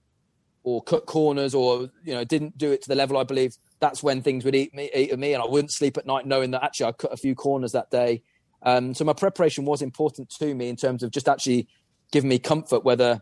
[0.63, 4.03] or cut corners or you know didn't do it to the level I believe, that's
[4.03, 6.63] when things would eat me, eat me, and I wouldn't sleep at night knowing that
[6.63, 8.23] actually I cut a few corners that day.
[8.61, 11.67] Um, so my preparation was important to me in terms of just actually
[12.11, 13.21] giving me comfort whether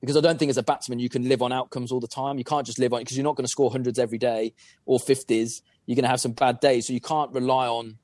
[0.00, 2.36] because I don't think as a batsman you can live on outcomes all the time.
[2.38, 4.54] You can't just live on because you're not going to score hundreds every day
[4.84, 5.62] or fifties.
[5.86, 7.98] You're going to have some bad days, so you can't rely on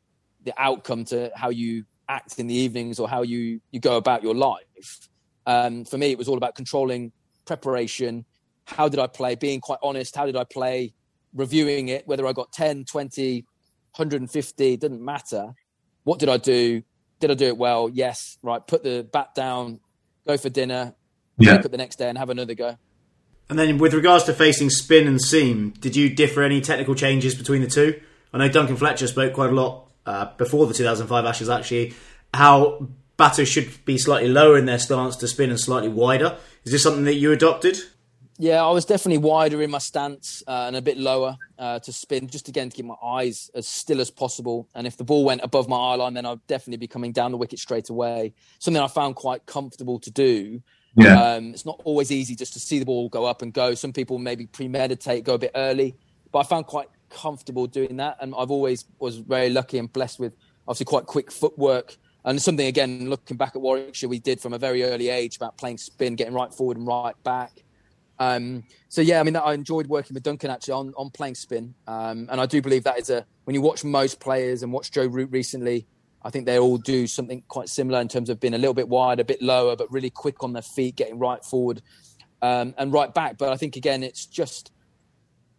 [0.44, 4.22] the outcome to how you act in the evenings or how you you go about
[4.22, 5.08] your life.
[5.46, 7.12] Um, for me, it was all about controlling
[7.44, 8.24] preparation.
[8.64, 9.34] How did I play?
[9.34, 10.16] Being quite honest.
[10.16, 10.94] How did I play?
[11.34, 13.42] Reviewing it, whether I got 10, 20,
[13.96, 15.54] 150, didn't matter.
[16.04, 16.82] What did I do?
[17.20, 17.88] Did I do it well?
[17.88, 18.38] Yes.
[18.42, 18.64] Right.
[18.66, 19.80] Put the bat down,
[20.26, 20.94] go for dinner,
[21.38, 21.56] yeah.
[21.56, 22.76] wake up the next day and have another go.
[23.48, 27.34] And then with regards to facing spin and seam, did you differ any technical changes
[27.34, 28.00] between the two?
[28.32, 31.94] I know Duncan Fletcher spoke quite a lot uh, before the 2005 Ashes actually
[32.34, 36.36] how batters should be slightly lower in their stance to spin and slightly wider.
[36.64, 37.78] Is this something that you adopted?
[38.42, 41.92] Yeah, I was definitely wider in my stance uh, and a bit lower uh, to
[41.92, 44.68] spin, just again to keep my eyes as still as possible.
[44.74, 47.30] And if the ball went above my eye line, then I'd definitely be coming down
[47.30, 48.34] the wicket straight away.
[48.58, 50.60] Something I found quite comfortable to do.
[50.96, 51.22] Yeah.
[51.22, 53.74] Um, it's not always easy just to see the ball go up and go.
[53.74, 55.94] Some people maybe premeditate, go a bit early,
[56.32, 58.16] but I found quite comfortable doing that.
[58.20, 60.32] And I've always was very lucky and blessed with
[60.66, 61.96] obviously quite quick footwork.
[62.24, 65.56] And something again, looking back at Warwickshire, we did from a very early age about
[65.58, 67.62] playing spin, getting right forward and right back.
[68.18, 71.74] Um, so yeah, I mean, I enjoyed working with Duncan actually on, on playing spin,
[71.86, 74.92] um, and I do believe that is a when you watch most players and watch
[74.92, 75.86] Joe Root recently,
[76.22, 78.88] I think they all do something quite similar in terms of being a little bit
[78.88, 81.82] wide, a bit lower, but really quick on their feet, getting right forward
[82.40, 83.38] um, and right back.
[83.38, 84.70] But I think again, it's just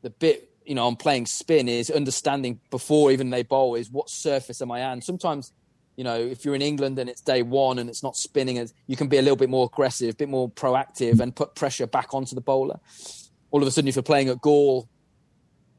[0.01, 4.09] the bit you know, on playing spin is understanding before even they bowl is what
[4.09, 5.01] surface am I on.
[5.01, 5.51] Sometimes,
[5.95, 8.95] you know, if you're in England and it's day one and it's not spinning, you
[8.95, 12.13] can be a little bit more aggressive, a bit more proactive, and put pressure back
[12.13, 12.79] onto the bowler.
[13.51, 14.89] All of a sudden, if you're playing at Galle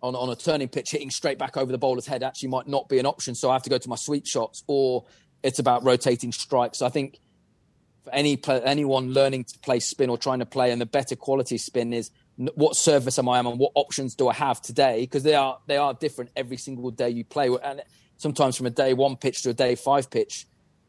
[0.03, 2.89] on, on a turning pitch, hitting straight back over the bowler's head actually might not
[2.89, 3.35] be an option.
[3.35, 5.05] So I have to go to my sweet shots, or
[5.43, 6.81] it's about rotating strikes.
[6.83, 7.19] I think
[8.05, 11.59] for any anyone learning to play spin or trying to play, and the better quality
[11.59, 15.01] spin is what service am I on and what options do I have today?
[15.01, 17.83] Because they are they are different every single day you play, and
[18.17, 20.47] sometimes from a day one pitch to a day five pitch,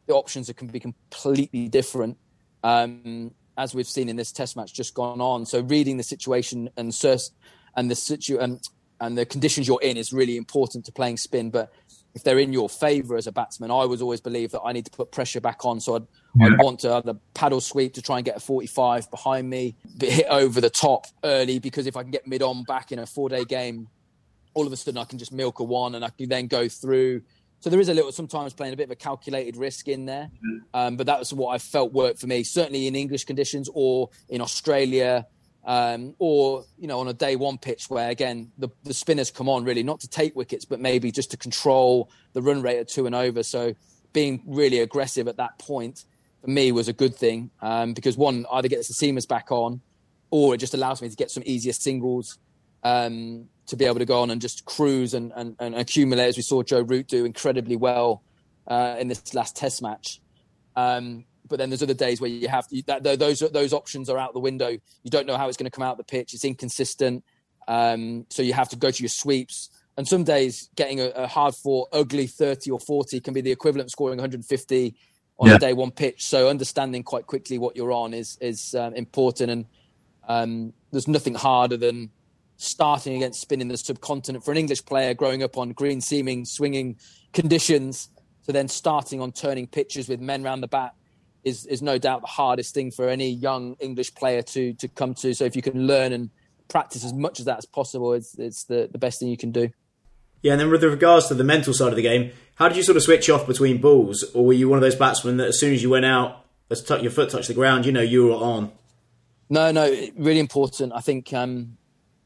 [0.07, 2.17] the options can be completely different.
[2.63, 5.45] Um, as we've seen in this Test match just gone on.
[5.45, 6.95] So reading the situation and
[7.75, 8.61] and the situ and,
[8.99, 11.49] and the conditions you're in is really important to playing spin.
[11.49, 11.71] But
[12.13, 14.85] if they're in your favour as a batsman, I was always believe that I need
[14.85, 15.79] to put pressure back on.
[15.79, 16.47] So I'd, yeah.
[16.47, 20.27] I'd want to the paddle sweep to try and get a 45 behind me, hit
[20.29, 23.29] over the top early because if I can get mid on back in a four
[23.29, 23.89] day game,
[24.55, 26.67] all of a sudden I can just milk a one and I can then go
[26.67, 27.21] through.
[27.59, 30.29] So there is a little sometimes playing a bit of a calculated risk in there,
[30.33, 30.57] mm-hmm.
[30.73, 32.43] um, but that was what I felt worked for me.
[32.43, 35.27] Certainly in English conditions or in Australia,
[35.65, 39.49] um, or you know on a day one pitch where again the, the spinners come
[39.49, 42.87] on really not to take wickets but maybe just to control the run rate at
[42.87, 43.43] two and over.
[43.43, 43.73] So
[44.13, 46.05] being really aggressive at that point
[46.41, 49.81] for me was a good thing um, because one either gets the seamers back on
[50.29, 52.37] or it just allows me to get some easier singles
[52.83, 56.37] um, to be able to go on and just cruise and, and, and accumulate, as
[56.37, 58.23] we saw Joe Root do incredibly well
[58.67, 60.21] uh, in this last Test match.
[60.75, 64.17] Um, but then there's other days where you have to, that, those those options are
[64.17, 64.69] out the window.
[64.69, 66.33] You don't know how it's going to come out the pitch.
[66.33, 67.23] It's inconsistent,
[67.67, 69.69] um, so you have to go to your sweeps.
[69.97, 73.51] And some days, getting a, a hard fought, ugly 30 or 40 can be the
[73.51, 74.95] equivalent of scoring 150
[75.37, 75.55] on yeah.
[75.55, 76.25] a day one pitch.
[76.25, 79.51] So understanding quite quickly what you're on is is um, important.
[79.51, 79.65] And
[80.27, 82.09] um, there's nothing harder than
[82.57, 86.45] starting against spin in the subcontinent for an English player growing up on green seaming
[86.45, 86.97] swinging
[87.33, 88.09] conditions
[88.45, 90.93] to then starting on turning pitches with men round the bat
[91.43, 95.13] is is no doubt the hardest thing for any young English player to to come
[95.13, 95.33] to.
[95.33, 96.29] So if you can learn and
[96.67, 99.51] practice as much as that as possible, it's it's the, the best thing you can
[99.51, 99.69] do.
[100.41, 102.83] Yeah, and then with regards to the mental side of the game, how did you
[102.83, 105.59] sort of switch off between balls, or were you one of those batsmen that as
[105.59, 108.33] soon as you went out, as your foot touched the ground, you know you were
[108.33, 108.71] on?
[109.49, 109.85] No, no,
[110.15, 110.93] really important.
[110.93, 111.77] I think um,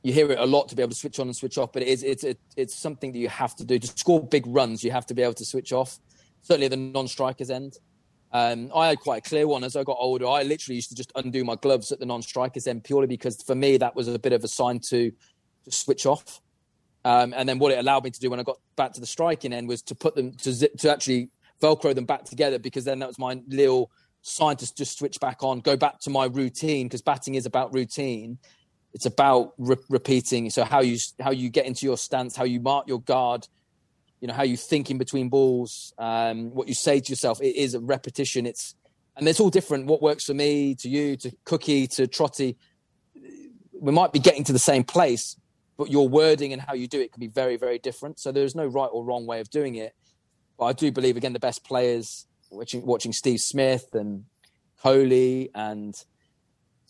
[0.01, 1.81] you hear it a lot to be able to switch on and switch off, but
[1.81, 4.83] it is it's it, it's something that you have to do to score big runs.
[4.83, 5.99] You have to be able to switch off.
[6.41, 7.77] Certainly at the non-strikers end.
[8.31, 10.27] Um, I had quite a clear one as I got older.
[10.27, 13.55] I literally used to just undo my gloves at the non-strikers end purely because for
[13.55, 15.11] me that was a bit of a sign to
[15.65, 16.39] just switch off.
[17.03, 19.07] Um, and then what it allowed me to do when I got back to the
[19.07, 21.29] striking end was to put them to zip, to actually
[21.61, 23.89] velcro them back together because then that was my little
[24.21, 27.73] sign to just switch back on, go back to my routine because batting is about
[27.73, 28.37] routine
[28.93, 30.49] it's about re- repeating.
[30.49, 33.47] So how you how you get into your stance, how you mark your guard,
[34.19, 37.41] you know how you think in between balls, um, what you say to yourself.
[37.41, 38.45] It is a repetition.
[38.45, 38.75] It's
[39.15, 39.85] and it's all different.
[39.85, 42.57] What works for me, to you, to Cookie, to Trotty.
[43.73, 45.35] We might be getting to the same place,
[45.77, 48.19] but your wording and how you do it can be very, very different.
[48.19, 49.93] So there's no right or wrong way of doing it.
[50.57, 54.25] But I do believe again the best players, watching, watching Steve Smith and
[54.83, 55.95] Kohli and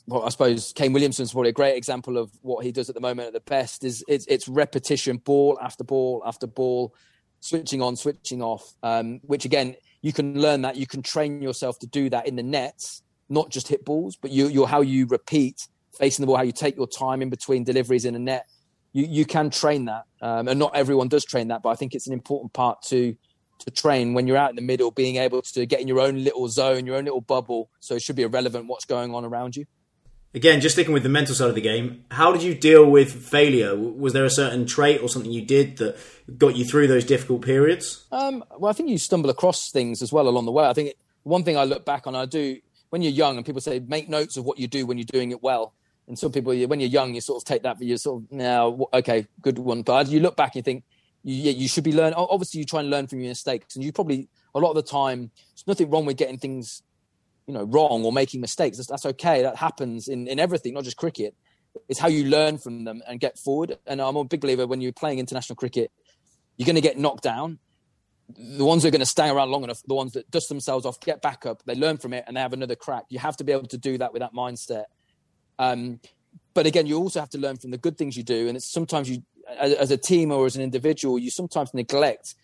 [0.09, 3.01] well, I suppose Kane Williamson's probably a great example of what he does at the
[3.01, 3.83] moment at the best.
[3.83, 6.95] Is it's, it's repetition, ball after ball after ball,
[7.41, 8.73] switching on, switching off.
[8.81, 10.75] Um, which again, you can learn that.
[10.75, 14.31] You can train yourself to do that in the nets, not just hit balls, but
[14.31, 17.63] you, you're how you repeat facing the ball, how you take your time in between
[17.63, 18.47] deliveries in a net.
[18.93, 21.93] You you can train that, um, and not everyone does train that, but I think
[21.93, 23.15] it's an important part to
[23.59, 26.23] to train when you're out in the middle, being able to get in your own
[26.23, 27.69] little zone, your own little bubble.
[27.79, 29.65] So it should be irrelevant what's going on around you.
[30.33, 33.11] Again, just sticking with the mental side of the game, how did you deal with
[33.11, 33.75] failure?
[33.75, 35.97] Was there a certain trait or something you did that
[36.37, 38.05] got you through those difficult periods?
[38.11, 40.65] Um, well, I think you stumble across things as well along the way.
[40.65, 42.59] I think one thing I look back on, I do
[42.91, 45.31] when you're young, and people say make notes of what you do when you're doing
[45.31, 45.73] it well.
[46.07, 48.31] And some people, when you're young, you sort of take that, but you're sort of
[48.31, 49.81] now, okay, good one.
[49.81, 50.83] But you look back and you think,
[51.23, 52.13] you, you should be learning.
[52.15, 54.83] Obviously, you try and learn from your mistakes, and you probably a lot of the
[54.83, 56.81] time, there's nothing wrong with getting things
[57.49, 58.77] you know wrong or making mistakes.
[58.77, 59.41] That's, that's okay.
[59.41, 61.33] That happens in, in everything not just cricket.
[61.87, 63.79] It's how you learn from them and get forward.
[63.87, 65.91] And i'm a big believer when you're playing international cricket
[66.57, 67.57] you're going to get knocked down.
[68.37, 70.85] The ones that are going to stay around long enough the ones that dust themselves
[70.85, 73.05] off get back up they learn from it and they have another crack.
[73.09, 74.85] You have to be able to do that with that mindset.
[75.57, 75.99] Um,
[76.53, 78.47] but again you also have to learn from the good things you do.
[78.47, 79.23] And it's sometimes you
[79.57, 82.35] as, as a team or as an individual you sometimes neglect.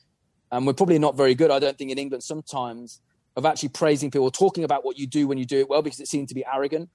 [0.51, 3.01] And we're probably not very good i don't think in england sometimes
[3.35, 5.99] of actually praising people, talking about what you do when you do it well, because
[5.99, 6.89] it seemed to be arrogant.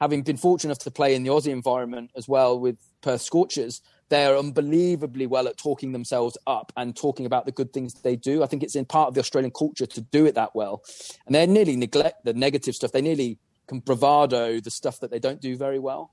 [0.00, 3.82] Having been fortunate enough to play in the Aussie environment as well with Perth Scorchers,
[4.08, 8.16] they are unbelievably well at talking themselves up and talking about the good things they
[8.16, 8.42] do.
[8.42, 10.82] I think it's in part of the Australian culture to do it that well.
[11.26, 12.92] And they nearly neglect the negative stuff.
[12.92, 13.38] They nearly
[13.68, 16.10] can bravado the stuff that they don't do very well.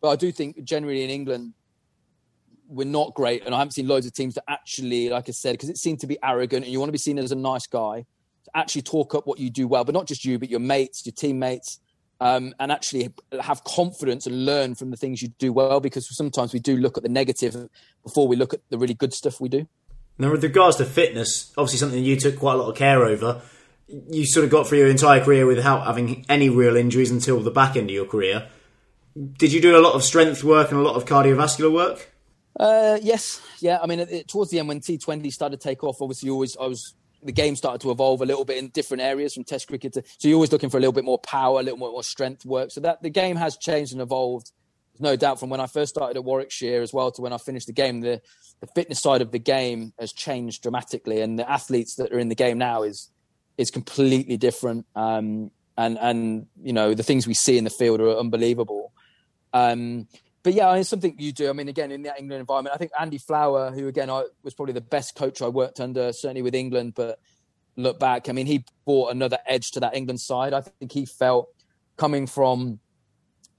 [0.00, 1.54] But I do think generally in England,
[2.68, 3.44] we're not great.
[3.44, 6.00] And I haven't seen loads of teams that actually, like I said, because it seemed
[6.00, 8.06] to be arrogant and you want to be seen as a nice guy
[8.54, 11.12] actually talk up what you do well, but not just you, but your mates, your
[11.12, 11.78] teammates,
[12.20, 13.10] um, and actually
[13.40, 15.80] have confidence and learn from the things you do well.
[15.80, 17.68] Because sometimes we do look at the negative
[18.02, 19.66] before we look at the really good stuff we do.
[20.18, 23.40] Now, with regards to fitness, obviously something you took quite a lot of care over.
[23.88, 27.50] you sort of got through your entire career without having any real injuries until the
[27.50, 28.46] back end of your career.
[29.38, 32.10] Did you do a lot of strength work and a lot of cardiovascular work?
[32.58, 33.78] Uh, yes, yeah.
[33.82, 36.66] I mean, it, towards the end when T20 started to take off, obviously, always I
[36.66, 39.92] was the game started to evolve a little bit in different areas from Test cricket
[39.94, 40.02] to.
[40.18, 42.44] So you're always looking for a little bit more power, a little more, more strength
[42.44, 42.70] work.
[42.70, 44.52] So that the game has changed and evolved.
[44.92, 47.38] There's no doubt from when I first started at Warwickshire as well to when I
[47.38, 48.20] finished the game, the
[48.60, 52.28] the fitness side of the game has changed dramatically, and the athletes that are in
[52.28, 53.10] the game now is
[53.56, 54.86] is completely different.
[54.94, 58.92] Um, and and you know the things we see in the field are unbelievable.
[59.52, 60.08] Um,
[60.42, 61.50] but yeah, it's something you do.
[61.50, 64.54] I mean, again, in the England environment, I think Andy Flower, who again I, was
[64.54, 66.94] probably the best coach I worked under, certainly with England.
[66.94, 67.18] But
[67.76, 70.52] look back, I mean, he brought another edge to that England side.
[70.54, 71.48] I think he felt
[71.96, 72.80] coming from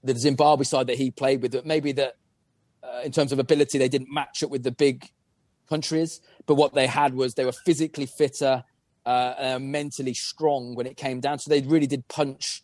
[0.02, 2.14] the Zimbabwe side that he played with, that maybe that
[2.82, 5.08] uh, in terms of ability they didn't match up with the big
[5.68, 8.64] countries, but what they had was they were physically fitter,
[9.06, 11.38] uh, mentally strong when it came down.
[11.38, 12.62] So they really did punch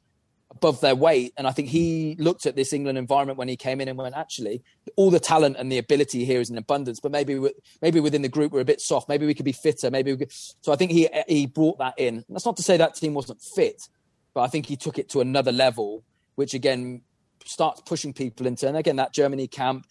[0.50, 1.32] above their weight.
[1.36, 4.16] And I think he looked at this England environment when he came in and went,
[4.16, 4.62] actually,
[4.96, 7.38] all the talent and the ability here is in abundance, but maybe
[7.82, 9.08] maybe within the group we're a bit soft.
[9.08, 9.90] Maybe we could be fitter.
[9.90, 10.32] Maybe we could.
[10.32, 12.24] So I think he he brought that in.
[12.28, 13.88] That's not to say that team wasn't fit,
[14.34, 16.02] but I think he took it to another level,
[16.36, 17.02] which again
[17.44, 18.66] starts pushing people into.
[18.66, 19.86] And again, that Germany camp.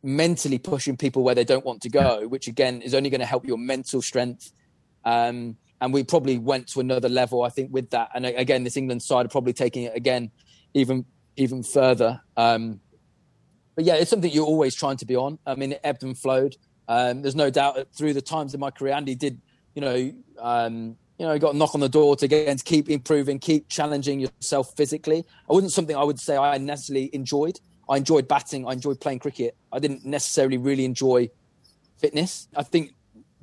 [0.00, 3.26] Mentally pushing people where they don't want to go, which again is only going to
[3.26, 4.52] help your mental strength.
[5.04, 8.10] Um, and we probably went to another level, I think, with that.
[8.14, 10.30] And again, this England side are probably taking it again
[10.74, 11.04] even
[11.36, 12.20] even further.
[12.36, 12.80] Um,
[13.76, 15.38] but yeah, it's something you're always trying to be on.
[15.46, 16.56] I mean, it ebbed and flowed.
[16.88, 19.40] Um, there's no doubt through the times in my career, Andy did,
[19.74, 22.88] you know, um, you know, got a knock on the door to again to keep
[22.88, 25.24] improving, keep challenging yourself physically.
[25.48, 27.60] I wasn't something I would say I necessarily enjoyed.
[27.88, 28.66] I enjoyed batting.
[28.66, 29.56] I enjoyed playing cricket.
[29.72, 31.30] I didn't necessarily really enjoy
[31.98, 32.48] fitness.
[32.56, 32.94] I think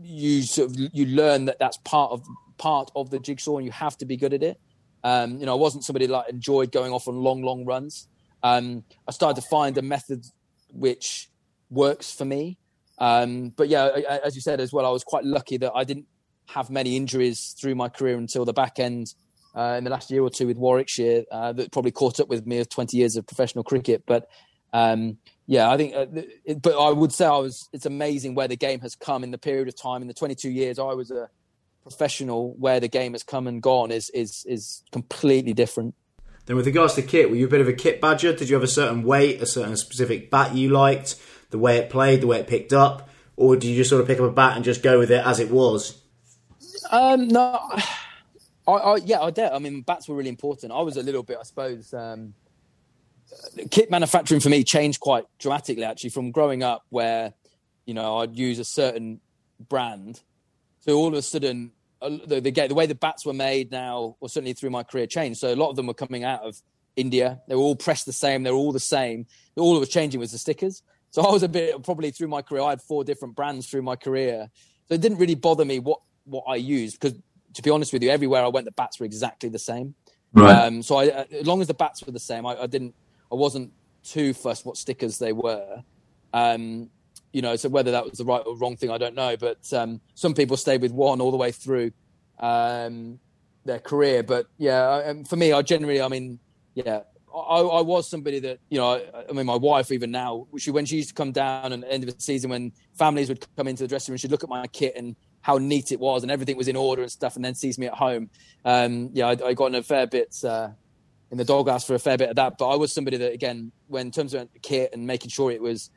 [0.01, 2.25] you sort of you learn that that's part of
[2.57, 4.59] part of the jigsaw, and you have to be good at it.
[5.03, 8.07] Um, you know, I wasn't somebody like enjoyed going off on long, long runs.
[8.41, 10.25] Um, I started to find a method
[10.69, 11.29] which
[11.69, 12.57] works for me.
[12.97, 13.87] Um, but yeah,
[14.23, 16.05] as you said as well, I was quite lucky that I didn't
[16.47, 19.13] have many injuries through my career until the back end
[19.55, 22.45] uh, in the last year or two with Warwickshire uh, that probably caught up with
[22.45, 24.03] me of 20 years of professional cricket.
[24.05, 24.27] But
[24.73, 25.17] um,
[25.47, 26.05] yeah, I think, uh,
[26.43, 27.69] it, but I would say I was.
[27.71, 30.49] It's amazing where the game has come in the period of time in the 22
[30.49, 31.29] years I was a
[31.83, 32.53] professional.
[32.53, 35.93] Where the game has come and gone is is is completely different.
[36.45, 38.33] Then, with regards to kit, were you a bit of a kit badger?
[38.33, 41.15] Did you have a certain weight, a certain specific bat you liked,
[41.51, 44.07] the way it played, the way it picked up, or did you just sort of
[44.07, 46.01] pick up a bat and just go with it as it was?
[46.91, 47.59] Um, no,
[48.67, 49.51] I, I yeah, I did.
[49.51, 50.71] I mean, bats were really important.
[50.71, 51.93] I was a little bit, I suppose.
[51.93, 52.33] Um,
[53.71, 57.33] kit manufacturing for me changed quite dramatically actually from growing up where
[57.85, 59.19] you know I'd use a certain
[59.69, 60.21] brand
[60.85, 61.71] to all of a sudden
[62.01, 65.07] uh, the, the, the way the bats were made now or certainly through my career
[65.07, 65.39] changed.
[65.39, 66.61] So a lot of them were coming out of
[66.95, 67.41] India.
[67.47, 68.43] They were all pressed the same.
[68.43, 69.25] They were all the same.
[69.55, 70.83] All that was changing was the stickers.
[71.11, 73.83] So I was a bit probably through my career I had four different brands through
[73.83, 74.49] my career.
[74.87, 77.17] So it didn't really bother me what what I used because
[77.53, 79.95] to be honest with you everywhere I went the bats were exactly the same.
[80.33, 80.51] Right.
[80.51, 82.93] Um, so I, as long as the bats were the same, I, I, didn't
[83.31, 83.71] I wasn't
[84.03, 85.83] too fussed what stickers they were.
[86.33, 86.89] Um,
[87.33, 89.35] you know, so whether that was the right or wrong thing, I don't know.
[89.35, 91.91] But um, some people stayed with one all the way through
[92.39, 93.19] um,
[93.65, 94.23] their career.
[94.23, 96.39] But yeah, um, for me, I generally, I mean,
[96.75, 97.01] yeah,
[97.33, 98.93] I, I, was somebody that you know.
[98.93, 101.81] I, I, mean, my wife even now, she when she used to come down at
[101.81, 104.43] the end of the season, when families would come into the dressing room, she'd look
[104.43, 107.35] at my kit and how neat it was and everything was in order and stuff,
[107.35, 108.29] and then sees me at home.
[108.63, 110.35] Um, yeah, I, I, got in a fair bit.
[110.43, 110.69] Uh,
[111.31, 112.57] in the doghouse for a fair bit of that.
[112.57, 115.61] But I was somebody that, again, when in terms of kit and making sure it
[115.61, 115.89] was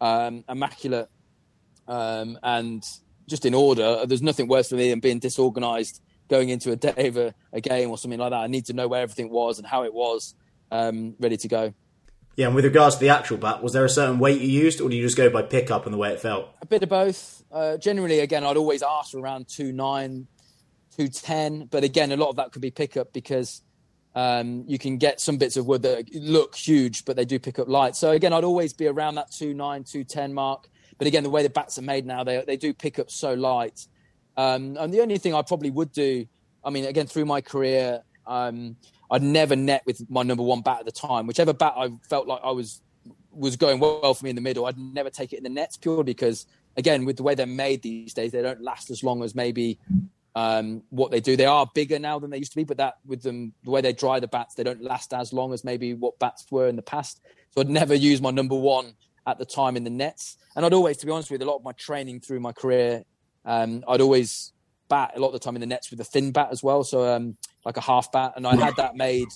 [0.00, 1.08] um, immaculate
[1.88, 2.84] um, and
[3.26, 7.08] just in order, there's nothing worse for me than being disorganized going into a day
[7.08, 8.40] of a, a, game or something like that.
[8.40, 10.34] I need to know where everything was and how it was
[10.70, 11.74] um, ready to go.
[12.36, 14.80] Yeah, and with regards to the actual bat, was there a certain weight you used,
[14.80, 16.48] or do you just go by pickup and the way it felt?
[16.60, 17.44] A bit of both.
[17.52, 20.26] Uh, generally, again, I'd always ask for around two nine,
[20.96, 23.62] two ten, but again, a lot of that could be pickup because
[24.14, 27.58] um, you can get some bits of wood that look huge, but they do pick
[27.58, 27.96] up light.
[27.96, 30.68] So again, I'd always be around that 2.9, 2.10 mark.
[30.98, 33.34] But again, the way the bats are made now, they, they do pick up so
[33.34, 33.88] light.
[34.36, 36.26] Um, and the only thing I probably would do,
[36.64, 38.76] I mean, again, through my career, um,
[39.10, 41.26] I'd never net with my number one bat at the time.
[41.26, 42.80] Whichever bat I felt like I was
[43.32, 45.76] was going well for me in the middle, I'd never take it in the nets
[45.76, 46.46] purely because,
[46.76, 49.78] again, with the way they're made these days, they don't last as long as maybe
[50.34, 51.36] um, what they do.
[51.36, 53.80] They are bigger now than they used to be, but that with them, the way
[53.80, 56.76] they dry the bats, they don't last as long as maybe what bats were in
[56.76, 57.20] the past.
[57.50, 58.94] So I'd never use my number one
[59.26, 60.36] at the time in the nets.
[60.56, 62.52] And I'd always, to be honest with you, a lot of my training through my
[62.52, 63.04] career,
[63.44, 64.52] um, I'd always
[64.88, 66.84] bat a lot of the time in the nets with a thin bat as well,
[66.84, 69.28] so um, like a half bat, and I had that made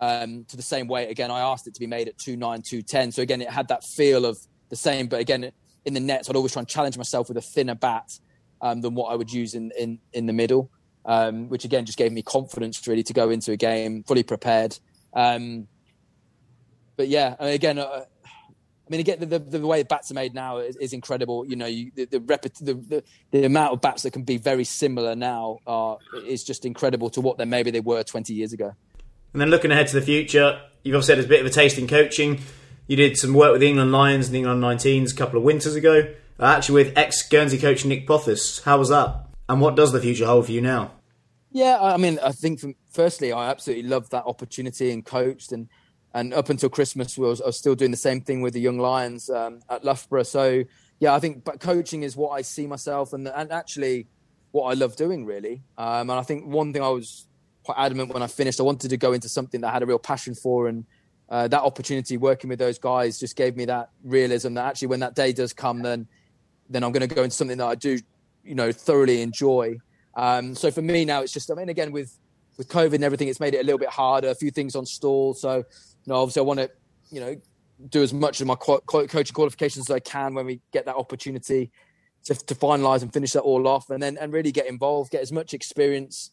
[0.00, 1.10] um, to the same weight.
[1.10, 3.12] Again, I asked it to be made at two nine, two ten.
[3.12, 4.38] So again, it had that feel of
[4.68, 5.52] the same, but again,
[5.84, 8.18] in the nets, I'd always try and challenge myself with a thinner bat
[8.60, 10.70] um, than what I would use in in, in the middle,
[11.04, 14.78] um, which again just gave me confidence really to go into a game fully prepared.
[15.12, 15.68] Um,
[16.96, 17.78] but yeah, I mean, again.
[17.78, 18.04] Uh,
[18.86, 21.44] I mean, again, the, the, the, way bats are made now is, is incredible.
[21.44, 24.62] You know, you, the, the, the, the, the amount of bats that can be very
[24.62, 28.76] similar now are, is just incredible to what they maybe they were 20 years ago.
[29.32, 31.78] And then looking ahead to the future, you've obviously had a bit of a taste
[31.78, 32.40] in coaching.
[32.86, 35.42] You did some work with the England Lions and the England 19s a couple of
[35.42, 38.62] winters ago, actually with ex Guernsey coach Nick Pothas.
[38.62, 39.26] How was that?
[39.48, 40.92] And what does the future hold for you now?
[41.52, 45.68] Yeah, I mean, I think from, firstly, I absolutely loved that opportunity and coached, and
[46.12, 48.78] and up until Christmas, was, I was still doing the same thing with the young
[48.78, 50.22] Lions um, at Loughborough.
[50.22, 50.64] So
[50.98, 54.08] yeah, I think but coaching is what I see myself, and and actually
[54.50, 55.62] what I love doing really.
[55.78, 57.26] Um, and I think one thing I was
[57.62, 58.60] quite adamant when I finished.
[58.60, 60.84] I wanted to go into something that I had a real passion for, and
[61.28, 65.00] uh, that opportunity working with those guys just gave me that realism that actually when
[65.00, 66.06] that day does come, then
[66.68, 67.98] then I'm going to go into something that I do,
[68.44, 69.76] you know, thoroughly enjoy.
[70.14, 72.16] Um, so for me now, it's just I mean, again with
[72.56, 74.28] with COVID and everything, it's made it a little bit harder.
[74.28, 75.64] A few things on stall, so you
[76.06, 76.70] know, obviously I want to,
[77.10, 77.36] you know,
[77.90, 80.96] do as much of my co- coaching qualifications as I can when we get that
[80.96, 81.70] opportunity
[82.24, 85.22] to, to finalize and finish that all off, and then and really get involved, get
[85.22, 86.30] as much experience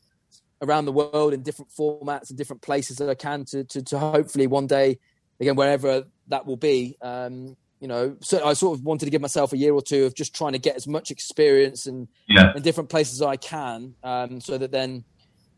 [0.61, 3.99] around the world in different formats and different places that I can to, to, to
[3.99, 4.97] hopefully one day,
[5.39, 9.19] again, wherever that will be, um, you know, so I sort of wanted to give
[9.19, 12.53] myself a year or two of just trying to get as much experience and yeah.
[12.55, 15.03] in different places as I can, um, so that then,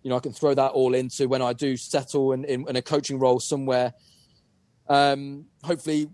[0.01, 2.77] you know, I can throw that all into when I do settle in, in, in
[2.77, 3.93] a coaching role somewhere.
[4.89, 6.09] Um, hopefully,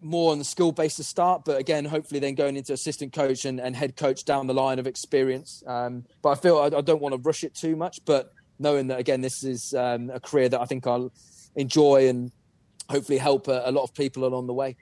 [0.00, 3.44] more on the skill base to start, but again, hopefully then going into assistant coach
[3.44, 5.64] and, and head coach down the line of experience.
[5.66, 8.86] Um, but I feel I, I, don't want to rush it too much, but knowing
[8.86, 11.10] that again, this is um, a career that I think I'll
[11.56, 12.30] enjoy and
[12.88, 14.76] hopefully help a, a lot of people along the way.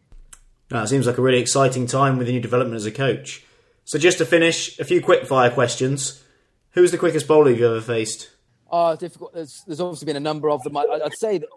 [0.80, 3.44] It seems like a really exciting time within new development as a coach.
[3.84, 6.22] So just to finish, a few quick fire questions.
[6.70, 8.30] Who's the quickest bowler you've ever faced?
[8.70, 9.34] Oh, difficult.
[9.34, 10.76] There's, there's obviously been a number of them.
[10.76, 11.48] I, would say that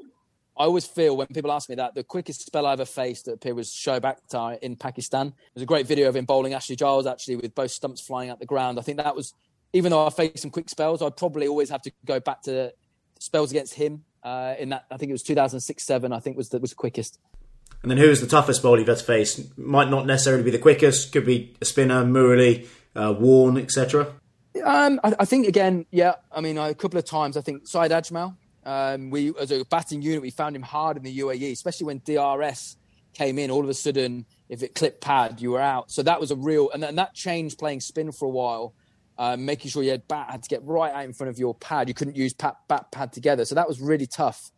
[0.57, 3.41] I always feel when people ask me that the quickest spell I ever faced at
[3.41, 5.33] Pier was Shoaib Akhtar in Pakistan.
[5.53, 8.39] There's a great video of him bowling Ashley Giles actually with both stumps flying out
[8.39, 8.79] the ground.
[8.79, 9.33] I think that was,
[9.73, 12.73] even though I faced some quick spells, I'd probably always have to go back to
[13.19, 14.85] spells against him uh, in that.
[14.91, 16.11] I think it was 2006 seven.
[16.11, 17.19] I think was the, was the quickest.
[17.81, 19.47] And then who is the toughest bowler you've had to face?
[19.57, 21.11] Might not necessarily be the quickest.
[21.11, 24.13] Could be a spinner, Murali, uh, Warne, etc.
[24.63, 26.15] Um, I, I, think again, yeah.
[26.31, 27.37] I mean, a couple of times.
[27.37, 28.35] I think Saeed Ajmal
[28.65, 32.01] um, we, as a batting unit, we found him hard in the UAE, especially when
[32.03, 32.77] DRS
[33.13, 33.51] came in.
[33.51, 35.91] All of a sudden, if it clipped pad, you were out.
[35.91, 38.73] So that was a real, and, and that changed playing spin for a while,
[39.17, 41.53] um, making sure you had bat had to get right out in front of your
[41.53, 41.87] pad.
[41.87, 43.45] You couldn't use pat, bat pad together.
[43.45, 44.51] So that was really tough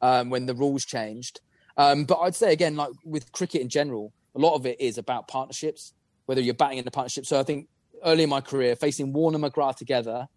[0.00, 1.40] um, when the rules changed.
[1.76, 4.98] Um, but I'd say again, like with cricket in general, a lot of it is
[4.98, 5.92] about partnerships,
[6.26, 7.26] whether you're batting in a partnership.
[7.26, 7.68] So I think
[8.04, 10.28] early in my career, facing Warne McGrath together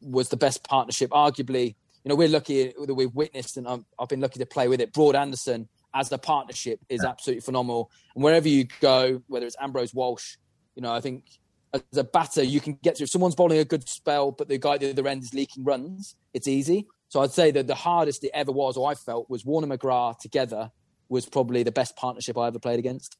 [0.00, 4.08] was the best partnership, arguably you know, we're lucky that we've witnessed, and i have
[4.08, 4.92] been lucky to play with it.
[4.92, 7.08] Broad Anderson as a partnership is yeah.
[7.08, 7.90] absolutely phenomenal.
[8.14, 10.36] And wherever you go, whether it's Ambrose Walsh,
[10.76, 11.24] you know, I think
[11.72, 13.04] as a batter, you can get through.
[13.04, 15.64] If someone's bowling a good spell, but the guy at the other end is leaking
[15.64, 16.86] runs, it's easy.
[17.14, 20.18] So I'd say that the hardest it ever was, or I felt, was Warne McGrath
[20.18, 20.72] together
[21.08, 23.16] was probably the best partnership I ever played against.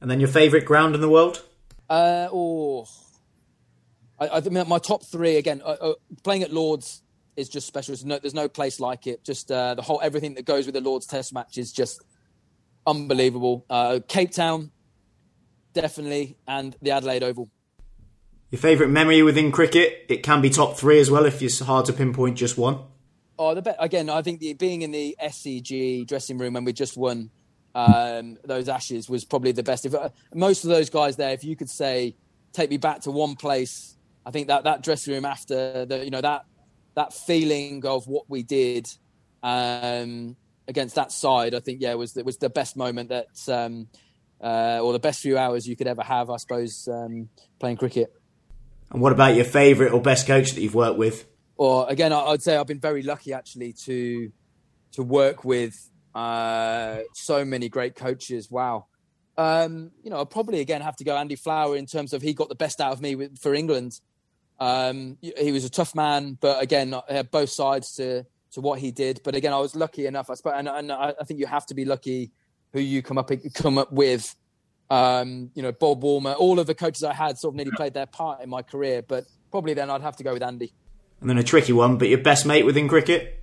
[0.00, 1.40] And then your favourite ground in the world?
[1.88, 2.88] Uh, oh,
[4.18, 5.62] I, I think my top three again.
[5.64, 5.94] Uh, uh,
[6.24, 7.04] playing at Lords
[7.36, 7.92] is just special.
[7.92, 9.22] There's no, there's no place like it.
[9.22, 12.02] Just uh, the whole everything that goes with the Lord's Test match is just
[12.84, 13.64] unbelievable.
[13.70, 14.72] Uh, Cape Town,
[15.72, 17.48] definitely, and the Adelaide Oval.
[18.50, 20.04] Your favourite memory within cricket?
[20.08, 22.80] It can be top three as well if it's hard to pinpoint just one.
[23.38, 26.72] Oh, the be- again, I think the, being in the SCG dressing room when we
[26.72, 27.30] just won
[27.74, 29.84] um, those Ashes was probably the best.
[29.84, 32.16] If uh, most of those guys there, if you could say,
[32.52, 36.10] take me back to one place, I think that that dressing room after the, you
[36.10, 36.44] know, that
[36.94, 38.86] that feeling of what we did
[39.42, 40.36] um,
[40.68, 43.88] against that side, I think, yeah, was was the best moment that, um,
[44.40, 47.28] uh, or the best few hours you could ever have, I suppose, um,
[47.58, 48.12] playing cricket.
[48.92, 51.26] And what about your favourite or best coach that you've worked with?
[51.56, 54.32] Or again, I'd say I've been very lucky actually to
[54.92, 58.50] to work with uh, so many great coaches.
[58.50, 58.86] Wow.
[59.36, 62.32] Um, you know, I'll probably again have to go Andy Flower in terms of he
[62.32, 64.00] got the best out of me with, for England.
[64.60, 68.92] Um, he was a tough man, but again, had both sides to to what he
[68.92, 69.20] did.
[69.24, 71.74] But again, I was lucky enough, I suppose, and, and I think you have to
[71.74, 72.30] be lucky
[72.72, 74.34] who you come up come up with.
[74.90, 77.94] Um, you know, Bob Woolmer, all of the coaches I had sort of nearly played
[77.94, 80.72] their part in my career, but probably then I'd have to go with Andy.
[81.24, 83.42] And then a tricky one, but your best mate within cricket?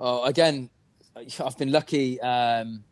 [0.00, 0.70] Oh, again,
[1.14, 2.18] I've been lucky.
[2.22, 2.84] Um,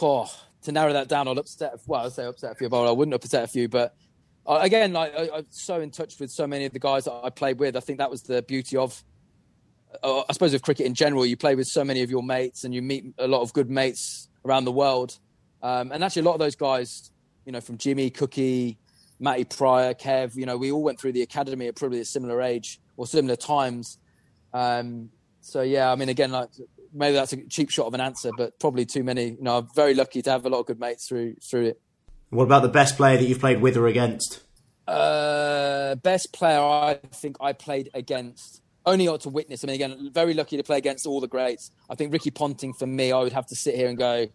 [0.00, 1.74] oh, to narrow that down, I'll upset.
[1.86, 3.68] Well, I'll say upset a few, but I wouldn't upset a few.
[3.68, 3.94] But
[4.46, 7.12] uh, again, like I, I'm so in touch with so many of the guys that
[7.12, 7.76] I played with.
[7.76, 9.04] I think that was the beauty of,
[10.02, 11.26] uh, I suppose, of cricket in general.
[11.26, 13.68] You play with so many of your mates, and you meet a lot of good
[13.68, 15.18] mates around the world.
[15.62, 17.10] Um, and actually, a lot of those guys,
[17.44, 18.78] you know, from Jimmy, Cookie,
[19.20, 22.40] Matty Prior, Kev, you know, we all went through the academy at probably a similar
[22.40, 23.98] age or similar times.
[24.52, 26.50] Um, so yeah, I mean, again, like
[26.92, 29.30] maybe that's a cheap shot of an answer, but probably too many.
[29.30, 31.80] You know, I'm very lucky to have a lot of good mates through through it.
[32.30, 34.42] What about the best player that you've played with or against?
[34.86, 38.60] Uh, best player I think I played against.
[38.86, 39.64] Only got to witness.
[39.64, 41.70] I mean, again, very lucky to play against all the greats.
[41.88, 44.26] I think Ricky Ponting, for me, I would have to sit here and go,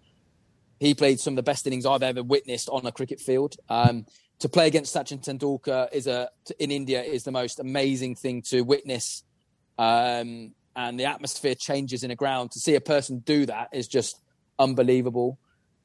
[0.79, 3.57] he played some of the best innings I've ever witnessed on a cricket field.
[3.69, 4.05] Um,
[4.39, 6.29] to play against Sachin Tendulkar is a
[6.59, 9.23] in India is the most amazing thing to witness.
[9.77, 12.51] Um, and the atmosphere changes in a ground.
[12.51, 14.21] To see a person do that is just
[14.57, 15.37] unbelievable.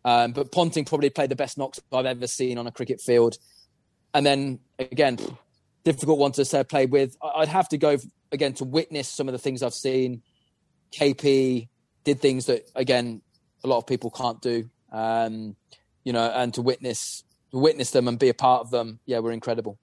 [0.04, 3.36] Um, but Ponting probably played the best knocks I've ever seen on a cricket field.
[4.12, 5.18] And then again,
[5.82, 7.16] difficult one to say played with.
[7.22, 7.96] I'd have to go
[8.30, 10.22] again to witness some of the things I've seen.
[10.92, 11.68] KP
[12.04, 13.22] did things that again
[13.64, 14.70] a lot of people can't do.
[14.92, 15.56] Um,
[16.04, 17.24] you know, and to witness
[17.60, 19.78] witness them and be a part of them, yeah, were incredible.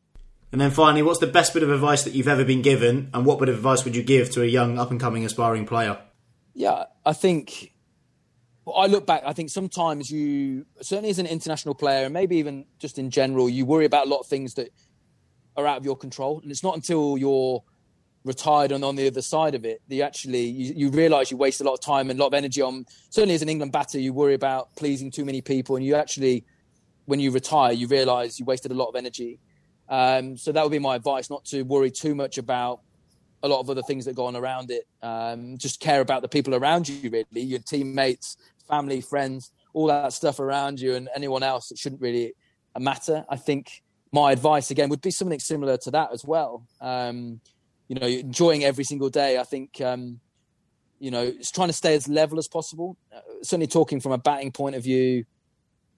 [0.51, 3.26] And then finally, what's the best bit of advice that you've ever been given, and
[3.26, 5.97] what bit of advice would you give to a young, up and coming, aspiring player?
[6.53, 7.72] Yeah, I think.
[8.65, 9.24] well, I look back.
[9.26, 13.49] I think sometimes you, certainly as an international player, and maybe even just in general,
[13.49, 14.72] you worry about a lot of things that
[15.55, 17.63] are out of your control, and it's not until you're
[18.24, 21.38] retired and on the other side of it that you actually you, you realize you
[21.38, 22.86] waste a lot of time and a lot of energy on.
[23.09, 26.45] Certainly, as an England batter, you worry about pleasing too many people, and you actually,
[27.06, 29.39] when you retire, you realize you wasted a lot of energy
[29.91, 32.80] um, so that would be my advice: not to worry too much about
[33.43, 34.88] a lot of other things that go on around it.
[35.04, 38.38] Um, just care about the people around you, really, your teammates,
[38.68, 41.72] family, friends, all that stuff around you, and anyone else.
[41.72, 42.34] It shouldn't really
[42.80, 43.26] matter.
[43.30, 43.84] I think
[44.14, 46.66] my advice again would be something similar to that as well.
[46.80, 47.41] Um,
[47.89, 49.38] you know, enjoying every single day.
[49.38, 50.22] I think um,
[50.99, 52.95] you know, it's trying to stay as level as possible.
[53.14, 55.26] Uh, certainly, talking from a batting point of view,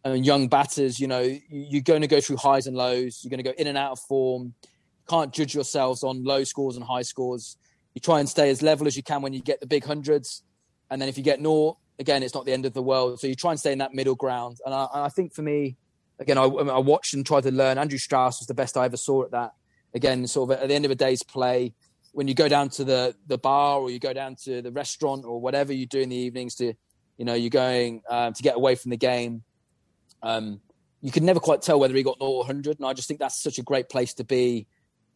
[0.05, 3.21] and young batters, you know, you're going to go through highs and lows.
[3.23, 4.53] You're going to go in and out of form.
[4.63, 7.57] You can't judge yourselves on low scores and high scores.
[7.93, 10.43] You try and stay as level as you can when you get the big hundreds,
[10.89, 13.19] and then if you get naught, again, it's not the end of the world.
[13.19, 14.57] So you try and stay in that middle ground.
[14.65, 15.77] And I, I think for me,
[16.19, 17.77] again, I, I, watched and tried to learn.
[17.77, 19.53] Andrew Strauss was the best I ever saw at that.
[19.93, 21.73] Again, sort of at the end of a day's play,
[22.13, 25.23] when you go down to the the bar or you go down to the restaurant
[25.25, 26.73] or whatever you do in the evenings to,
[27.17, 29.43] you know, you're going um, to get away from the game
[30.23, 30.61] um,
[31.01, 32.79] you could never quite tell whether he got 0 or 100.
[32.79, 34.65] And I just think that's such a great place to be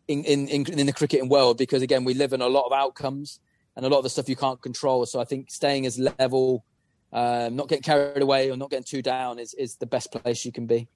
[0.08, 2.74] in, in, in, in the cricketing world because, again, we live in a lot of
[2.74, 3.40] outcomes
[3.76, 5.06] and a lot of the stuff you can't control.
[5.06, 6.66] So I think staying as level,
[7.14, 10.44] um, not getting carried away or not getting too down is, is the best place
[10.44, 10.90] you can be.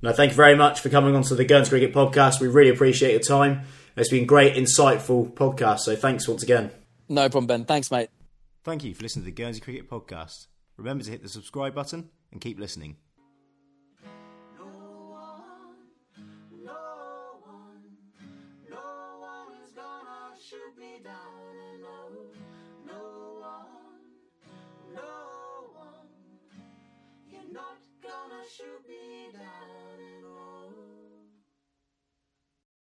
[0.00, 2.40] No, thank you very much for coming on to the Guernsey Cricket podcast.
[2.40, 3.62] We really appreciate your time.
[3.96, 5.80] It's been great, insightful podcast.
[5.80, 6.72] So thanks once again.
[7.08, 7.64] No problem, Ben.
[7.66, 8.08] Thanks, mate.
[8.64, 10.46] Thank you for listening to the Guernsey Cricket podcast.
[10.76, 12.96] Remember to hit the subscribe button and keep listening.